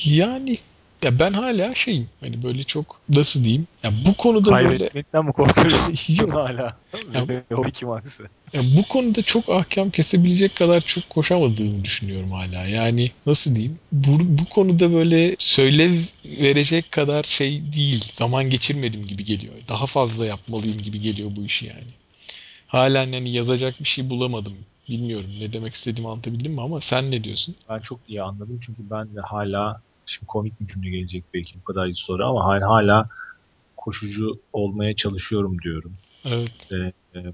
[0.06, 0.58] Yani
[1.06, 6.14] ya ben hala şeyim hani böyle çok nasıl diyeyim ya bu konuda Kaybetmekten mi korkuyorsun?
[6.22, 6.74] Yok hala.
[7.14, 8.24] Ya, o iki maksı.
[8.54, 12.66] Ya bu konuda çok ahkam kesebilecek kadar çok koşamadığımı düşünüyorum hala.
[12.66, 13.80] Yani nasıl diyeyim?
[13.92, 15.94] Bu, bu konuda böyle söylev
[16.26, 18.06] verecek kadar şey değil.
[18.14, 19.54] Zaman geçirmedim gibi geliyor.
[19.70, 21.92] Daha fazla yapmalıyım gibi geliyor bu işi yani.
[22.68, 24.54] Halen yani yazacak bir şey bulamadım.
[24.90, 27.56] Bilmiyorum ne demek istediğimi anlatabildim mi ama sen ne diyorsun?
[27.70, 31.64] Ben çok iyi anladım çünkü ben de hala şimdi komik bir cümle gelecek belki bu
[31.64, 33.10] kadar sonra ama hala, hala
[33.78, 35.94] koşucu olmaya çalışıyorum diyorum.
[36.26, 36.72] Evet.
[36.72, 36.76] Ee,
[37.20, 37.34] e,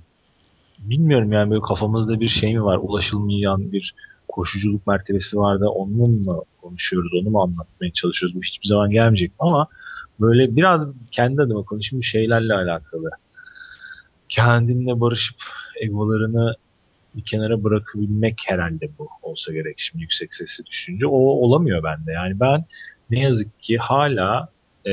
[0.80, 2.80] bilmiyorum yani böyle kafamızda bir şey mi var?
[2.82, 3.94] Ulaşılmayan bir
[4.28, 7.12] koşuculuk mertebesi var da onunla konuşuyoruz?
[7.22, 8.36] Onu mu anlatmaya çalışıyoruz?
[8.36, 9.68] Bu hiçbir zaman gelmeyecek ama
[10.20, 13.10] böyle biraz kendi adıma konuşayım bu şeylerle alakalı.
[14.30, 15.38] Kendinle barışıp
[15.82, 16.56] egolarını
[17.16, 21.08] bir kenara bırakabilmek herhalde bu olsa gerek şimdi yüksek sesli düşünce.
[21.08, 22.12] O olamıyor bende.
[22.12, 22.66] Yani ben
[23.10, 24.50] ne yazık ki hala
[24.88, 24.92] e,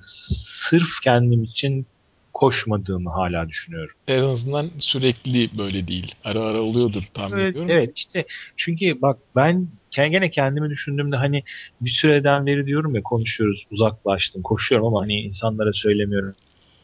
[0.00, 1.86] sırf kendim için
[2.32, 3.94] koşmadığımı hala düşünüyorum.
[4.08, 6.14] En azından sürekli böyle değil.
[6.24, 7.70] Ara ara oluyordur tahmin evet, ediyorum.
[7.70, 8.24] Evet işte
[8.56, 11.42] çünkü bak ben gene kendimi düşündüğümde hani
[11.80, 16.34] bir süreden beri diyorum ya konuşuyoruz uzaklaştım koşuyorum ama hani insanlara söylemiyorum.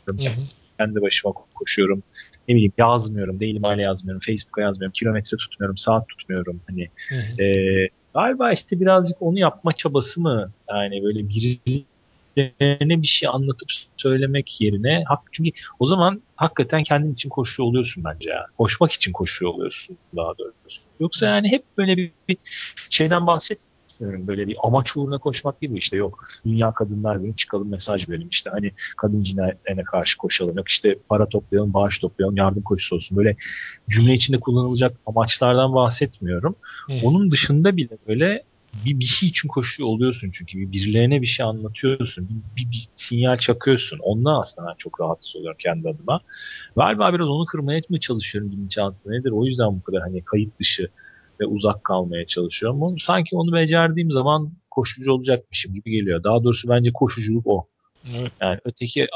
[0.06, 0.30] Hı hı.
[0.78, 2.02] Kendi başıma koşuyorum.
[2.48, 3.40] Ne bileyim yazmıyorum.
[3.40, 4.20] Değilim hala yazmıyorum.
[4.26, 4.92] Facebook'a yazmıyorum.
[4.92, 5.76] Kilometre tutmuyorum.
[5.76, 6.60] Saat tutmuyorum.
[6.68, 6.88] Hani.
[7.42, 10.50] E, galiba işte birazcık onu yapma çabası mı?
[10.68, 11.60] Yani böyle bir
[12.36, 18.30] birilerine bir şey anlatıp söylemek yerine çünkü o zaman hakikaten kendin için koşuyor oluyorsun bence
[18.30, 18.46] ya.
[18.58, 20.80] Koşmak için koşuyor oluyorsun daha doğrusu.
[21.00, 22.36] Yoksa yani hep böyle bir, bir
[22.90, 23.75] şeyden bahsetmiyorum.
[24.00, 26.28] Böyle bir amaç uğruna koşmak gibi işte yok.
[26.44, 28.28] Dünya Kadınlar Günü çıkalım mesaj verelim.
[28.30, 30.56] işte hani kadın cinayetlerine karşı koşalım.
[30.56, 33.16] Yok işte para toplayalım, bağış toplayalım, yardım koşusu olsun.
[33.16, 33.36] Böyle
[33.90, 36.56] cümle içinde kullanılacak amaçlardan bahsetmiyorum.
[37.02, 38.42] Onun dışında bile böyle
[38.84, 42.28] bir, bir şey için koşuyor oluyorsun çünkü bir birilerine bir şey anlatıyorsun.
[42.28, 43.98] Bir, bir, bir sinyal çakıyorsun.
[44.02, 46.20] Ondan aslında ben çok rahatsız oluyorum kendi adıma.
[46.76, 49.30] Galiba biraz onu kırmaya etmeye çalışıyorum bilinçaltı nedir.
[49.30, 50.88] O yüzden bu kadar hani kayıt dışı
[51.40, 52.98] ve uzak kalmaya çalışıyorum.
[52.98, 56.24] Sanki onu becerdiğim zaman koşucu olacakmışım gibi geliyor.
[56.24, 57.68] Daha doğrusu bence koşuculuk o.
[58.16, 58.32] Evet.
[58.40, 59.06] Yani öteki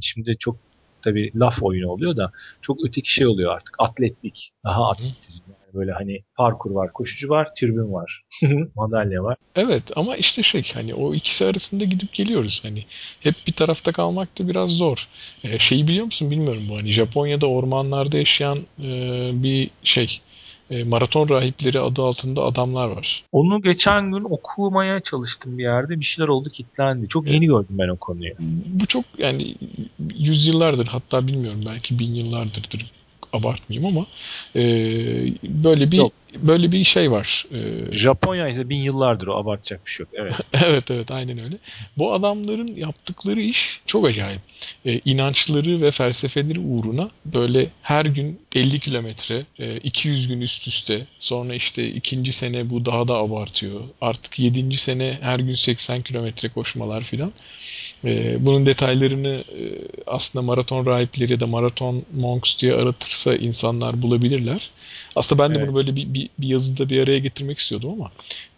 [0.00, 0.56] şimdi çok
[1.02, 3.74] tabii laf oyunu oluyor da çok öteki şey oluyor artık.
[3.78, 4.52] Atletlik.
[4.64, 5.44] Daha atletizm.
[5.48, 8.24] Yani böyle hani parkur var, koşucu var, türbün var.
[8.76, 9.36] madalya var.
[9.56, 12.60] Evet ama işte şey hani o ikisi arasında gidip geliyoruz.
[12.62, 12.84] Hani
[13.20, 15.08] hep bir tarafta kalmak da biraz zor.
[15.44, 18.92] Ee, şeyi biliyor musun bilmiyorum bu hani Japonya'da ormanlarda yaşayan e,
[19.42, 20.20] bir şey
[20.70, 23.24] e, maraton rahipleri adı altında adamlar var.
[23.32, 26.00] Onu geçen gün okumaya çalıştım bir yerde.
[26.00, 27.08] Bir şeyler oldu kilitlendi.
[27.08, 27.48] Çok yeni evet.
[27.48, 28.34] gördüm ben o konuyu.
[28.66, 29.54] Bu çok yani
[30.14, 32.92] yüzyıllardır hatta bilmiyorum belki bin yıllardırdır
[33.32, 34.06] abartmayayım ama
[34.56, 34.62] e,
[35.42, 37.46] böyle bir Yok böyle bir şey var.
[37.54, 40.14] Ee, Japonya ise bin yıllardır o abartacak bir şey yok.
[40.14, 40.34] Evet.
[40.64, 41.56] evet evet aynen öyle.
[41.98, 44.40] Bu adamların yaptıkları iş çok acayip.
[44.86, 49.46] Ee, inançları ve felsefeleri uğruna böyle her gün 50 kilometre,
[49.82, 53.80] 200 gün üst üste sonra işte ikinci sene bu daha da abartıyor.
[54.00, 57.32] Artık yedinci sene her gün 80 kilometre koşmalar filan.
[58.04, 59.64] Ee, bunun detaylarını e,
[60.06, 64.70] aslında maraton rahipleri ya da maraton monks diye aratırsa insanlar bulabilirler.
[65.16, 65.68] Aslında ben de evet.
[65.68, 68.10] bunu böyle bir, bir, bir yazıda bir araya getirmek istiyordum ama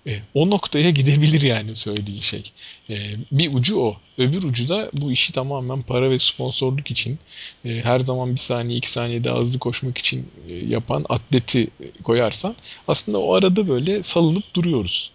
[0.07, 2.53] e, o noktaya gidebilir yani söylediğin şey.
[2.91, 2.97] E,
[3.33, 3.97] bir ucu o.
[4.19, 7.19] Öbür ucu da bu işi tamamen para ve sponsorluk için
[7.65, 11.69] e, her zaman bir saniye iki saniye daha hızlı koşmak için e, yapan atleti
[12.03, 12.57] koyarsan
[12.89, 15.13] aslında o arada böyle salınıp duruyoruz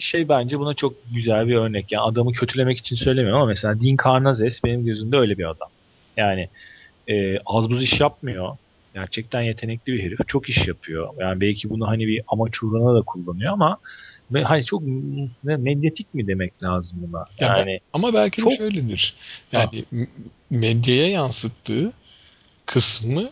[0.00, 1.92] şey bence buna çok güzel bir örnek.
[1.92, 5.68] Yani adamı kötülemek için söylemiyorum ama mesela Dean Karnazes benim gözümde öyle bir adam.
[6.16, 6.48] Yani
[7.08, 8.56] e, az buz iş yapmıyor.
[8.96, 10.18] Gerçekten yetenekli bir herif.
[10.26, 11.14] Çok iş yapıyor.
[11.20, 13.78] Yani belki bunu hani bir amaç uğruna da kullanıyor ama
[14.30, 14.82] ve hani çok
[15.44, 17.24] medyatik mi demek lazım buna?
[17.40, 18.50] Yani, yani ama belki çok...
[18.50, 19.14] de şöyledir.
[19.52, 19.96] Yani ha.
[20.50, 21.92] medyaya yansıttığı
[22.66, 23.30] kısmı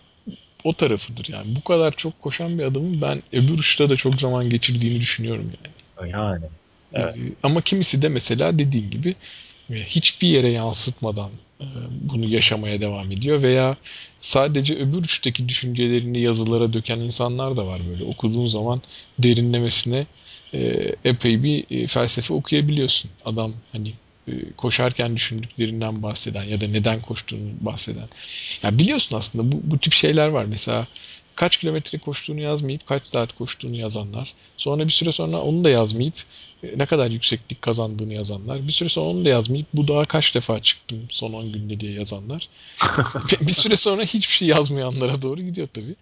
[0.64, 1.56] o tarafıdır yani.
[1.56, 5.52] Bu kadar çok koşan bir adamın ben öbür uçta da çok zaman geçirdiğini düşünüyorum
[6.00, 6.10] yani.
[6.10, 6.44] Yani.
[6.92, 7.16] Evet.
[7.42, 9.14] Ama kimisi de mesela dediğin gibi
[9.70, 11.30] e, hiçbir yere yansıtmadan
[12.00, 13.76] bunu yaşamaya devam ediyor veya
[14.18, 18.82] sadece öbür uçtaki düşüncelerini yazılara döken insanlar da var böyle okuduğun zaman
[19.18, 20.06] derinlemesine
[20.54, 23.10] e, epey bir felsefe okuyabiliyorsun.
[23.24, 23.92] Adam hani
[24.56, 28.08] koşarken düşündüklerinden bahseden ya da neden koştuğunu bahseden.
[28.62, 30.44] Yani biliyorsun aslında bu, bu tip şeyler var.
[30.44, 30.86] Mesela
[31.36, 34.34] kaç kilometre koştuğunu yazmayıp kaç saat koştuğunu yazanlar.
[34.56, 36.14] Sonra bir süre sonra onu da yazmayıp
[36.62, 38.66] e, ne kadar yükseklik kazandığını yazanlar.
[38.66, 41.92] Bir süre sonra onu da yazmayıp bu dağa kaç defa çıktım son 10 günde diye
[41.92, 42.48] yazanlar.
[43.40, 45.96] bir süre sonra hiçbir şey yazmayanlara doğru gidiyor tabii.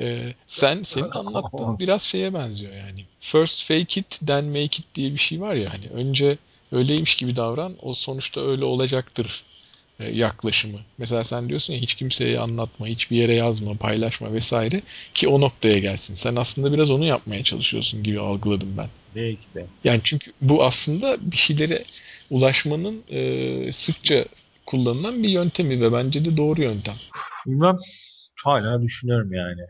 [0.00, 3.04] Ee, sen senin anlattığın biraz şeye benziyor yani.
[3.20, 6.38] First fake it then make it diye bir şey var ya hani önce
[6.72, 9.44] öyleymiş gibi davran o sonuçta öyle olacaktır
[10.04, 10.78] yaklaşımı.
[10.98, 14.82] Mesela sen diyorsun ya hiç kimseye anlatma, hiçbir yere yazma, paylaşma vesaire
[15.14, 16.14] ki o noktaya gelsin.
[16.14, 18.88] Sen aslında biraz onu yapmaya çalışıyorsun gibi algıladım ben.
[19.14, 19.66] Belki de.
[19.84, 21.82] Yani çünkü bu aslında bir şeylere
[22.30, 24.24] ulaşmanın e, sıkça
[24.66, 26.94] kullanılan bir yöntemi ve bence de doğru yöntem.
[27.46, 27.76] Bilmem.
[28.44, 29.60] Hala düşünüyorum yani.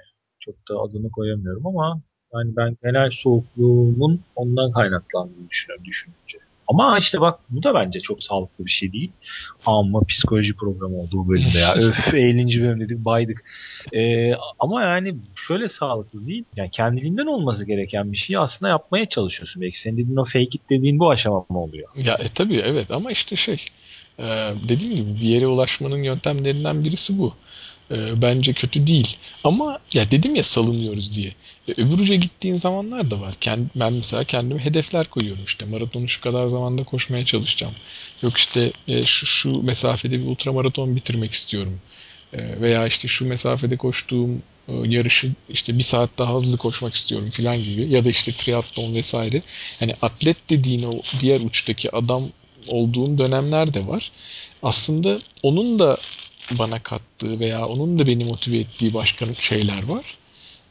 [0.41, 2.01] Çok da adını koyamıyorum ama
[2.35, 6.39] yani ben genel soğukluğumun ondan kaynaklandığını düşünüyorum düşününce.
[6.69, 9.11] Ama işte bak bu da bence çok sağlıklı bir şey değil.
[9.67, 11.75] Ama psikoloji programı olduğu bölümde ya.
[11.89, 12.63] Öf 50.
[12.63, 13.45] bölüm dedik baydık.
[13.93, 16.45] Ee, ama yani şöyle sağlıklı değil.
[16.57, 19.63] Yani kendiliğinden olması gereken bir şeyi aslında yapmaya çalışıyorsun.
[19.63, 21.89] Belki senin dediğin o fake it dediğin bu aşama mı oluyor?
[22.05, 23.65] Ya e, tabii evet ama işte şey
[24.19, 24.25] e,
[24.69, 27.35] dediğim gibi bir yere ulaşmanın yöntemlerinden birisi bu
[27.91, 29.17] e, bence kötü değil.
[29.45, 31.33] Ama ya dedim ya salınıyoruz diye.
[31.69, 33.35] E, öbür uca gittiğin zamanlar da var.
[33.41, 35.67] Kend, ben mesela kendime hedefler koyuyorum işte.
[35.67, 37.75] Maratonu şu kadar zamanda koşmaya çalışacağım.
[38.23, 41.81] Yok işte e, şu, şu mesafede bir ultramaraton bitirmek istiyorum.
[42.33, 44.31] E, veya işte şu mesafede koştuğum
[44.69, 47.89] e, yarışı işte bir saat daha hızlı koşmak istiyorum filan gibi.
[47.89, 49.43] Ya da işte triatlon vesaire.
[49.81, 52.23] Yani atlet dediğin o diğer uçtaki adam
[52.67, 54.11] olduğum dönemler de var.
[54.63, 55.97] Aslında onun da
[56.51, 60.17] bana kattığı veya onun da beni motive ettiği başka şeyler var.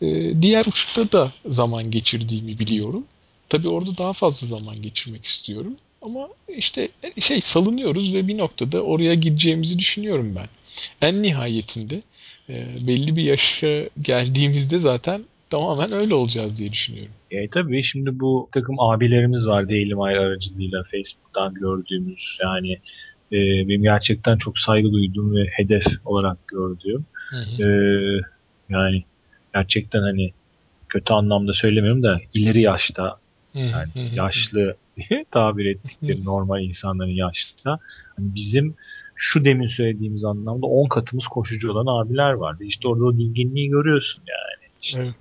[0.01, 3.03] Ee, diğer uçta da zaman geçirdiğimi biliyorum.
[3.49, 5.75] Tabii orada daha fazla zaman geçirmek istiyorum.
[6.01, 10.47] Ama işte şey salınıyoruz ve bir noktada oraya gideceğimizi düşünüyorum ben.
[11.01, 12.01] En nihayetinde
[12.49, 17.11] e, belli bir yaşa geldiğimizde zaten tamamen öyle olacağız diye düşünüyorum.
[17.31, 22.79] E, tabii şimdi bu takım abilerimiz var Daily Mail aracılığıyla Facebook'tan gördüğümüz yani
[23.31, 23.37] e,
[23.67, 27.05] benim gerçekten çok saygı duyduğum ve hedef olarak gördüğüm.
[27.29, 27.63] Hı hı.
[27.63, 28.21] E,
[28.69, 29.03] yani
[29.53, 30.31] gerçekten hani
[30.89, 33.19] kötü anlamda söylemiyorum da ileri yaşta
[33.53, 34.15] yani hı hı.
[34.15, 34.75] yaşlı
[35.31, 37.79] tabir ettikleri normal insanların yaşta
[38.17, 38.75] hani bizim
[39.15, 42.63] şu demin söylediğimiz anlamda 10 katımız koşucu olan abiler vardı.
[42.63, 44.71] İşte orada o dinginliği görüyorsun yani.
[44.81, 45.01] İşte.
[45.01, 45.13] Evet.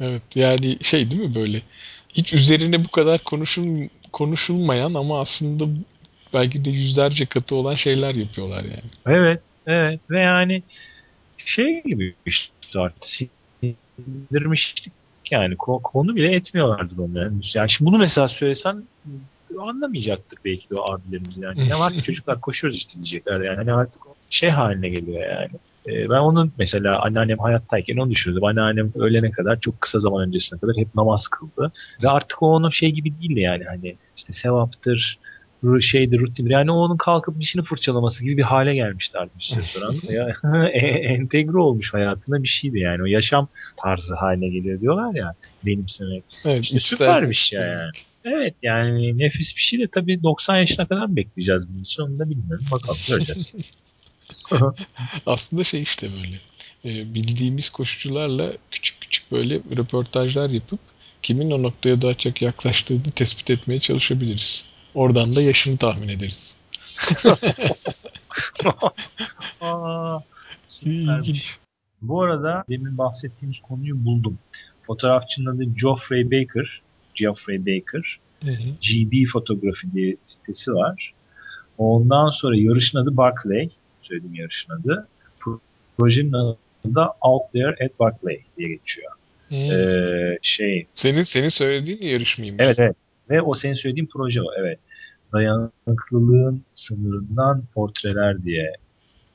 [0.00, 1.62] Evet yani şey değil mi böyle
[2.08, 5.64] hiç üzerine bu kadar konuşul konuşulmayan ama aslında
[6.34, 8.90] belki de yüzlerce katı olan şeyler yapıyorlar yani.
[9.06, 10.62] Evet, evet ve yani
[11.36, 13.30] şey gibi işte artık
[13.98, 14.92] sindirmiştik
[15.30, 17.70] yani konu bile etmiyorlardı onu yani.
[17.70, 18.84] şimdi bunu mesela söylesen
[19.58, 21.68] anlamayacaktır belki de o abilerimiz yani.
[21.68, 23.56] Ne var ki çocuklar koşuyoruz işte diyecekler yani.
[23.56, 25.50] Hani artık şey haline geliyor yani.
[25.86, 28.48] Ee, ben onun mesela anneannem hayattayken onu düşünüyordum.
[28.48, 31.72] Anneannem ölene kadar çok kısa zaman öncesine kadar hep namaz kıldı.
[32.02, 35.18] Ve artık o onun şey gibi değildi yani hani işte sevaptır,
[35.80, 36.46] şeydi rutin.
[36.46, 40.12] Yani onun kalkıp dişini fırçalaması gibi bir hale gelmişti artık bir süre sonra.
[40.12, 40.34] ya,
[40.68, 43.02] e, entegre olmuş hayatına bir şeydi yani.
[43.02, 46.24] O yaşam tarzı haline geliyor diyorlar ya benimsemek.
[46.44, 47.90] Evet, işte süpermiş ya yani.
[48.24, 52.18] Evet yani nefis bir şey de tabii 90 yaşına kadar mı bekleyeceğiz bunun için onu
[52.18, 52.66] da bilmiyorum.
[52.72, 53.54] Bakalım göreceğiz.
[55.26, 56.40] Aslında şey işte böyle
[56.84, 60.80] e, bildiğimiz koşucularla küçük küçük böyle röportajlar yapıp
[61.22, 64.66] kimin o noktaya daha çok yaklaştığını tespit etmeye çalışabiliriz.
[64.94, 66.58] Oradan da yaşını tahmin ederiz.
[69.60, 70.18] Aa,
[70.82, 71.58] İlginç.
[72.02, 74.38] Bu arada demin bahsettiğimiz konuyu buldum.
[74.86, 76.82] Fotoğrafçının adı Geoffrey Baker.
[77.14, 78.18] Geoffrey Baker.
[78.42, 78.62] Hı hı.
[78.80, 81.14] GB Fotografi diye sitesi var.
[81.78, 83.64] Ondan sonra yarışın adı Barclay.
[84.02, 85.08] Söylediğim yarışın adı.
[85.98, 89.12] Projenin adı da Out There at Barclay diye geçiyor.
[89.48, 89.56] Hmm.
[89.58, 90.86] Ee, şey.
[90.92, 92.66] Senin senin söylediğin yarış mıymış?
[92.66, 92.96] Evet evet.
[93.30, 94.46] Ve o senin söylediğin proje o.
[94.58, 94.78] Evet.
[95.34, 98.72] Dayanıklılığın sınırından portreler diye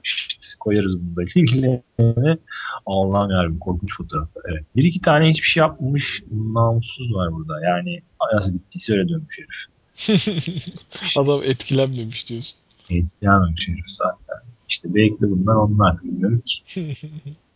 [0.04, 2.38] işte koyarız bunu da linklerine.
[2.86, 4.44] Allah'ım yarabbim korkunç fotoğraflar.
[4.52, 4.66] Evet.
[4.76, 7.66] Bir iki tane hiçbir şey yapmamış namussuz var burada.
[7.66, 9.70] Yani ayası bittiyse öyle dönmüş herif.
[11.18, 12.60] Adam etkilenmemiş diyorsun.
[12.90, 14.38] Etkilenmemiş herif zaten.
[14.70, 16.94] İşte belki de bunlar onlar bilmiyorum ki.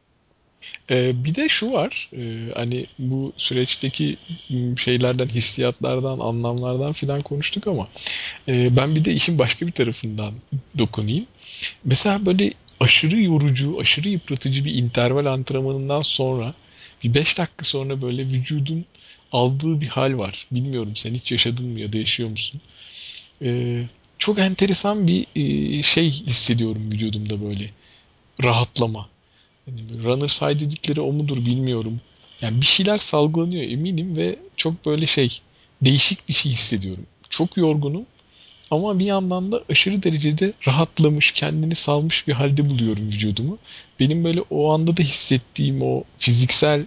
[0.89, 4.17] Ee, bir de şu var, e, hani bu süreçteki
[4.77, 7.87] şeylerden, hissiyatlardan, anlamlardan filan konuştuk ama
[8.47, 10.33] e, ben bir de işin başka bir tarafından
[10.77, 11.25] dokunayım.
[11.83, 16.53] Mesela böyle aşırı yorucu, aşırı yıpratıcı bir interval antrenmanından sonra
[17.03, 18.85] bir 5 dakika sonra böyle vücudun
[19.31, 20.47] aldığı bir hal var.
[20.51, 22.61] Bilmiyorum sen hiç yaşadın mı ya da yaşıyor musun?
[23.41, 23.83] Ee,
[24.17, 27.69] çok enteresan bir e, şey hissediyorum vücudumda böyle.
[28.43, 29.09] Rahatlama.
[29.67, 32.01] Yani runner's high dedikleri o mudur bilmiyorum.
[32.41, 35.39] Yani bir şeyler salgılanıyor eminim ve çok böyle şey
[35.81, 37.05] değişik bir şey hissediyorum.
[37.29, 38.05] Çok yorgunum
[38.71, 43.57] ama bir yandan da aşırı derecede rahatlamış, kendini salmış bir halde buluyorum vücudumu.
[43.99, 46.85] Benim böyle o anda da hissettiğim o fiziksel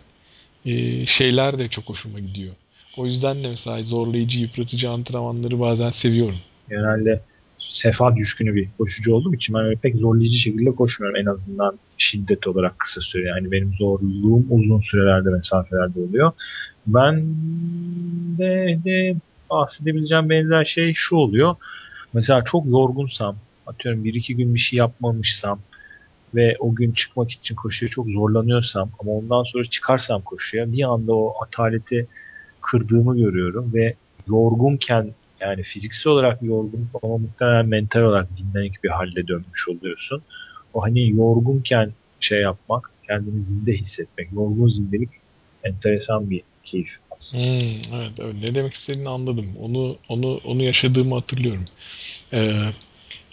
[0.67, 2.55] e, şeyler de çok hoşuma gidiyor.
[2.97, 6.39] O yüzden de mesela zorlayıcı, yıpratıcı antrenmanları bazen seviyorum.
[6.71, 7.21] Genelde
[7.71, 12.79] sefa düşkünü bir koşucu olduğum için ben pek zorlayıcı şekilde koşmuyorum en azından şiddet olarak
[12.79, 13.29] kısa süre.
[13.29, 16.33] Yani benim zorluğum uzun sürelerde mesafelerde oluyor.
[16.87, 17.23] Ben
[18.39, 19.17] de, de
[19.51, 21.57] bahsedebileceğim benzer şey şu oluyor.
[22.13, 23.37] Mesela çok yorgunsam,
[23.67, 25.61] atıyorum bir iki gün bir şey yapmamışsam
[26.35, 31.15] ve o gün çıkmak için koşuya çok zorlanıyorsam ama ondan sonra çıkarsam koşuya bir anda
[31.15, 32.07] o ataleti
[32.61, 33.95] kırdığımı görüyorum ve
[34.29, 40.23] yorgunken yani fiziksel olarak yorgun ama muhtemelen mental olarak dinlenik bir halde dönmüş oluyorsun.
[40.75, 45.11] O hani yorgunken şey yapmak, kendini zinde hissetmek, yorgun zindelik
[45.65, 47.43] enteresan bir keyif aslında.
[47.45, 49.47] Hmm, evet, evet, ne demek istediğini anladım.
[49.63, 51.65] Onu onu onu yaşadığımı hatırlıyorum.
[52.33, 52.71] Ee,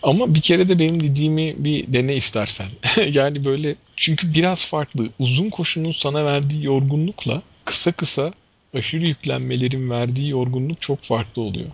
[0.03, 2.67] ama bir kere de benim dediğimi bir dene istersen.
[3.11, 5.09] yani böyle çünkü biraz farklı.
[5.19, 8.33] Uzun koşunun sana verdiği yorgunlukla kısa kısa
[8.73, 11.69] aşırı yüklenmelerin verdiği yorgunluk çok farklı oluyor.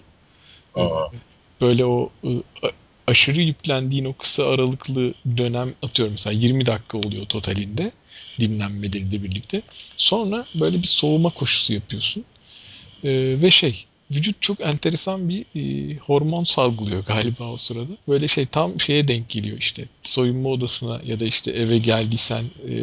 [0.75, 1.07] Aa.
[1.61, 2.11] Böyle o
[3.07, 7.91] aşırı yüklendiğin o kısa aralıklı dönem atıyorum mesela 20 dakika oluyor totalinde
[8.39, 9.61] dinlenmeleriyle birlikte.
[9.97, 12.23] Sonra böyle bir soğuma koşusu yapıyorsun.
[13.03, 17.91] Ee, ve şey vücut çok enteresan bir e, hormon salgılıyor galiba o sırada.
[18.07, 19.85] Böyle şey tam şeye denk geliyor işte.
[20.01, 22.73] Soyunma odasına ya da işte eve geldiysen e,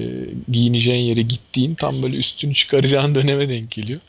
[0.52, 4.00] giyineceğin yere gittiğin tam böyle üstünü çıkaracağın döneme denk geliyor.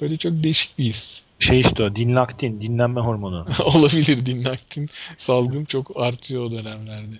[0.00, 1.22] Böyle çok değişik bir his.
[1.42, 3.46] Şey işte o dinlaktin, dinlenme hormonu.
[3.64, 7.16] Olabilir dinlaktin salgın çok artıyor o dönemlerde.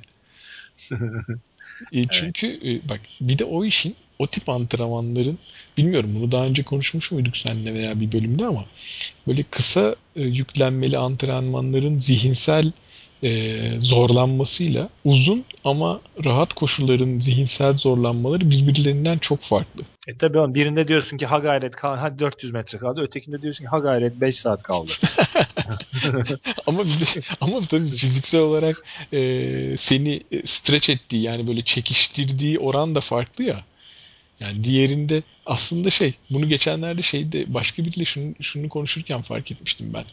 [1.93, 2.83] e, çünkü evet.
[2.89, 5.39] bak bir de o işin o tip antrenmanların
[5.77, 8.64] bilmiyorum bunu daha önce konuşmuş muyduk seninle veya bir bölümde ama
[9.27, 12.73] böyle kısa e, yüklenmeli antrenmanların zihinsel
[13.23, 19.83] e, zorlanmasıyla uzun ama rahat koşulların zihinsel zorlanmaları birbirlerinden çok farklı.
[20.09, 23.01] E tabi birinde diyorsun ki ha gayret kal, hadi 400 metre kaldı.
[23.01, 24.93] Ötekinde diyorsun ki ha gayret 5 saat kaldı.
[26.66, 29.20] ama bir de, ama tabii fiziksel olarak e,
[29.77, 33.64] seni stretch ettiği yani böyle çekiştirdiği oran da farklı ya.
[34.43, 40.05] Yani diğerinde aslında şey bunu geçenlerde şeyde başka biriyle şunu, şunu konuşurken fark etmiştim ben.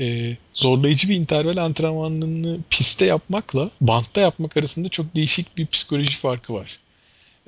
[0.00, 6.54] Ee, zorlayıcı bir interval antrenmanını piste yapmakla bantta yapmak arasında çok değişik bir psikoloji farkı
[6.54, 6.78] var.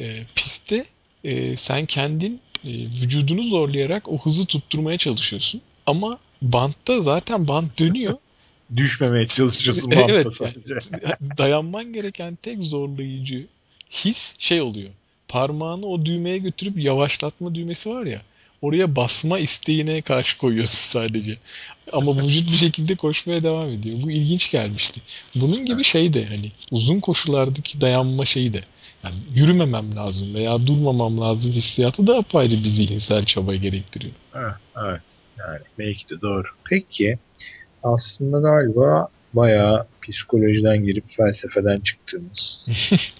[0.00, 0.86] Ee, pistte
[1.24, 5.60] e, sen kendin e, vücudunu zorlayarak o hızı tutturmaya çalışıyorsun.
[5.86, 8.14] Ama bantta zaten bant dönüyor.
[8.76, 10.74] Düşmemeye çalışıyorsun bantta evet, sadece.
[11.38, 13.46] Dayanman gereken tek zorlayıcı
[13.90, 14.90] his şey oluyor
[15.28, 18.22] parmağını o düğmeye götürüp yavaşlatma düğmesi var ya
[18.62, 21.38] oraya basma isteğine karşı koyuyorsun sadece.
[21.92, 23.98] Ama vücut bir şekilde koşmaya devam ediyor.
[24.02, 25.00] Bu ilginç gelmişti.
[25.34, 28.60] Bunun gibi şey de hani uzun koşulardaki dayanma şeyi de.
[29.04, 34.14] Yani yürümemem lazım veya durmamam lazım hissiyatı da apayrı bir zihinsel çaba gerektiriyor.
[34.34, 35.02] Evet, evet.
[35.38, 36.46] Yani belki de doğru.
[36.70, 37.18] Peki
[37.82, 42.66] aslında galiba bayağı psikolojiden girip felsefeden çıktığımız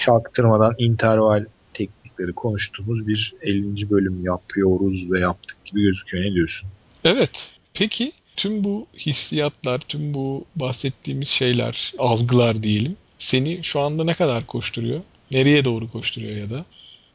[0.00, 3.90] çaktırmadan interval teknikleri konuştuğumuz bir 50.
[3.90, 6.24] bölüm yapıyoruz ve yaptık gibi gözüküyor.
[6.24, 6.68] Ne diyorsun?
[7.04, 7.52] Evet.
[7.74, 14.46] Peki tüm bu hissiyatlar, tüm bu bahsettiğimiz şeyler, algılar diyelim seni şu anda ne kadar
[14.46, 15.00] koşturuyor?
[15.32, 16.64] Nereye doğru koşturuyor ya da?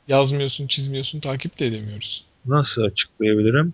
[0.08, 2.26] Yazmıyorsun, çizmiyorsun, takip de edemiyoruz.
[2.46, 3.74] Nasıl açıklayabilirim?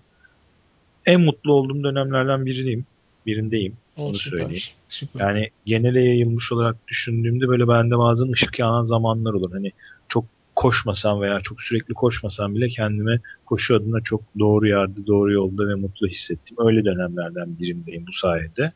[1.06, 2.86] En mutlu olduğum dönemlerden biriyim.
[3.26, 3.78] Birindeyim.
[3.98, 4.64] O Onu süper, söyleyeyim.
[4.90, 5.20] Süper.
[5.20, 9.52] Yani genele yayılmış olarak düşündüğümde böyle bende bazen ışık yanan zamanlar olur.
[9.52, 9.72] Hani
[10.08, 15.68] çok koşmasam veya çok sürekli koşmasam bile kendime koşu adına çok doğru yerde, doğru yolda
[15.68, 16.58] ve mutlu hissettim.
[16.60, 18.72] Öyle dönemlerden birindeyim bu sayede.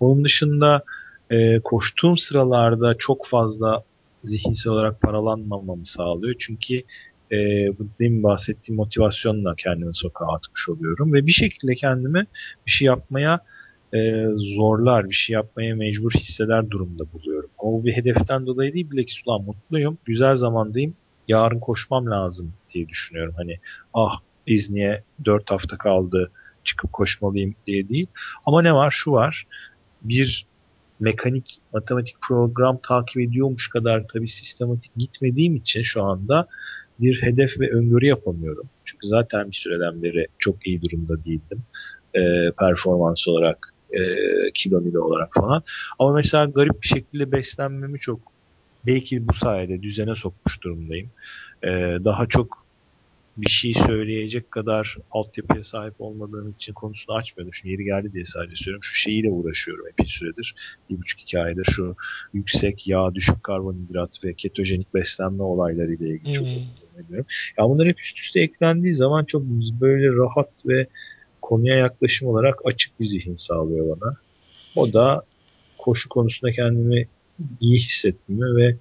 [0.00, 0.82] Onun dışında
[1.30, 3.84] e, koştuğum sıralarda çok fazla
[4.22, 6.34] zihinsel olarak paralanmamamı sağlıyor.
[6.38, 6.82] Çünkü
[7.32, 7.38] e,
[7.78, 11.12] bu demin bahsettiğim motivasyonla kendimi sokağa atmış oluyorum.
[11.12, 12.26] Ve bir şekilde kendimi
[12.66, 13.40] bir şey yapmaya
[13.94, 17.50] e, zorlar, bir şey yapmaya mecbur hisseder durumda buluyorum.
[17.58, 20.94] Ama bu bir hedeften dolayı değil, bilakis ulan mutluyum, güzel zamandayım,
[21.28, 23.34] yarın koşmam lazım diye düşünüyorum.
[23.36, 23.58] Hani
[23.94, 26.30] ah İzni'ye 4 hafta kaldı,
[26.64, 28.06] çıkıp koşmalıyım diye değil.
[28.46, 28.90] Ama ne var?
[28.90, 29.46] Şu var.
[30.02, 30.46] Bir
[31.00, 36.48] mekanik matematik program takip ediyormuş kadar tabii sistematik gitmediğim için şu anda
[37.00, 38.66] bir hedef ve öngörü yapamıyorum.
[38.84, 41.62] Çünkü zaten bir süreden beri çok iyi durumda değildim.
[42.14, 44.00] E, performans olarak, e,
[44.54, 45.62] kilomilo olarak falan.
[45.98, 48.20] Ama mesela garip bir şekilde beslenmemi çok
[48.86, 51.10] belki bu sayede düzene sokmuş durumdayım.
[51.62, 51.68] E,
[52.04, 52.62] daha çok
[53.36, 57.54] bir şey söyleyecek kadar altyapıya sahip olmadığım için konusunu açmıyordum.
[57.54, 58.82] Şimdi yeri geldi diye sadece söylüyorum.
[58.82, 60.54] Şu şeyiyle uğraşıyorum epey süredir.
[60.90, 61.96] Bir buçuk iki aydır şu
[62.32, 66.46] yüksek yağ, düşük karbonhidrat ve ketojenik beslenme olaylarıyla ilgili çok
[66.98, 67.26] ediyorum.
[67.58, 69.42] Ya bunlar hep üst üste eklendiği zaman çok
[69.80, 70.86] böyle rahat ve
[71.42, 74.16] konuya yaklaşım olarak açık bir zihin sağlıyor bana.
[74.76, 75.22] O da
[75.78, 77.08] koşu konusunda kendimi
[77.60, 78.76] iyi hissettiğimi ve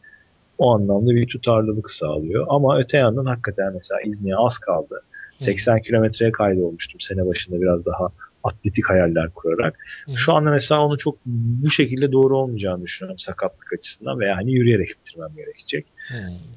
[0.57, 2.45] o anlamda bir tutarlılık sağlıyor.
[2.49, 5.01] Ama öte yandan hakikaten mesela İzni'ye az kaldı.
[5.39, 8.09] 80 kilometreye kaydolmuştum sene başında biraz daha
[8.43, 9.79] atletik hayaller kurarak.
[10.05, 10.17] Hı.
[10.17, 14.89] Şu anda mesela onu çok bu şekilde doğru olmayacağını düşünüyorum sakatlık açısından veya hani yürüyerek
[14.89, 15.85] bitirmem gerekecek.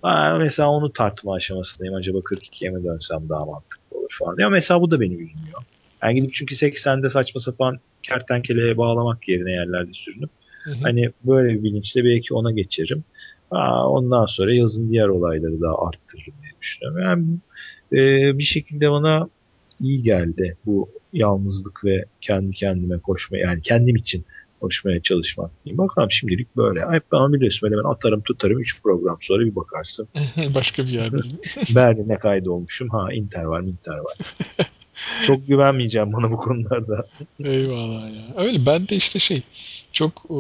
[0.03, 1.95] Aa, mesela onu tartma aşamasındayım.
[1.95, 4.37] Acaba 42'ye mi dönsem daha mantıklı olur falan.
[4.39, 5.63] Ya mesela bu da beni üzmüyor.
[6.05, 10.31] Yani gidip çünkü 80'de saçma sapan kertenkeleye bağlamak yerine yerlerde sürünüp
[10.65, 10.75] hı hı.
[10.83, 13.05] hani böyle bir bilinçle belki ona geçerim.
[13.51, 17.03] Aa, ondan sonra yazın diğer olayları daha arttırırım diye düşünüyorum.
[17.03, 17.27] Yani
[18.03, 19.29] e, bir şekilde bana
[19.81, 24.25] iyi geldi bu yalnızlık ve kendi kendime koşma yani kendim için
[24.61, 25.79] koşmaya çalışmak diyeyim.
[25.79, 26.81] Bakalım şimdilik böyle.
[26.91, 30.09] Hep bana biliyorsun böyle ben atarım tutarım 3 program sonra bir bakarsın.
[30.55, 31.17] Başka bir yerde.
[31.75, 32.89] Berlin'e kaydolmuşum.
[32.89, 34.15] Ha interval interval.
[35.23, 37.07] çok güvenmeyeceğim bana bu konularda.
[37.45, 38.23] Eyvallah ya.
[38.37, 39.43] Öyle ben de işte şey
[39.93, 40.35] çok e,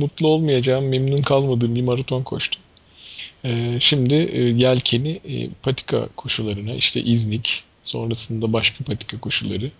[0.00, 2.62] mutlu olmayacağım, memnun kalmadığım bir maraton koştum.
[3.44, 9.70] E, şimdi e, yelkeni e, patika koşularına işte İznik sonrasında başka patika koşuları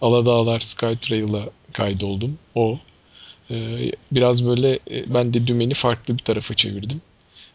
[0.00, 2.38] Aladağlar Skytrail'a kaydoldum.
[2.54, 2.78] O
[3.50, 3.54] e,
[4.12, 7.00] biraz böyle e, ben de dümeni farklı bir tarafa çevirdim.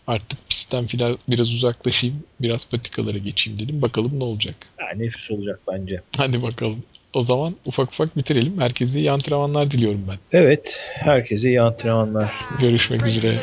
[0.08, 3.82] Artık pistten filan biraz uzaklaşayım, biraz patikalara geçeyim dedim.
[3.82, 4.56] Bakalım ne olacak.
[4.80, 6.02] Ya, nefis olacak bence.
[6.18, 6.84] Hadi bakalım.
[7.14, 8.62] O zaman ufak ufak bitirelim.
[8.62, 10.18] Herkese iyi antrenmanlar diliyorum ben.
[10.32, 12.34] Evet, herkese iyi antrenmanlar.
[12.60, 13.38] Görüşmek üzere.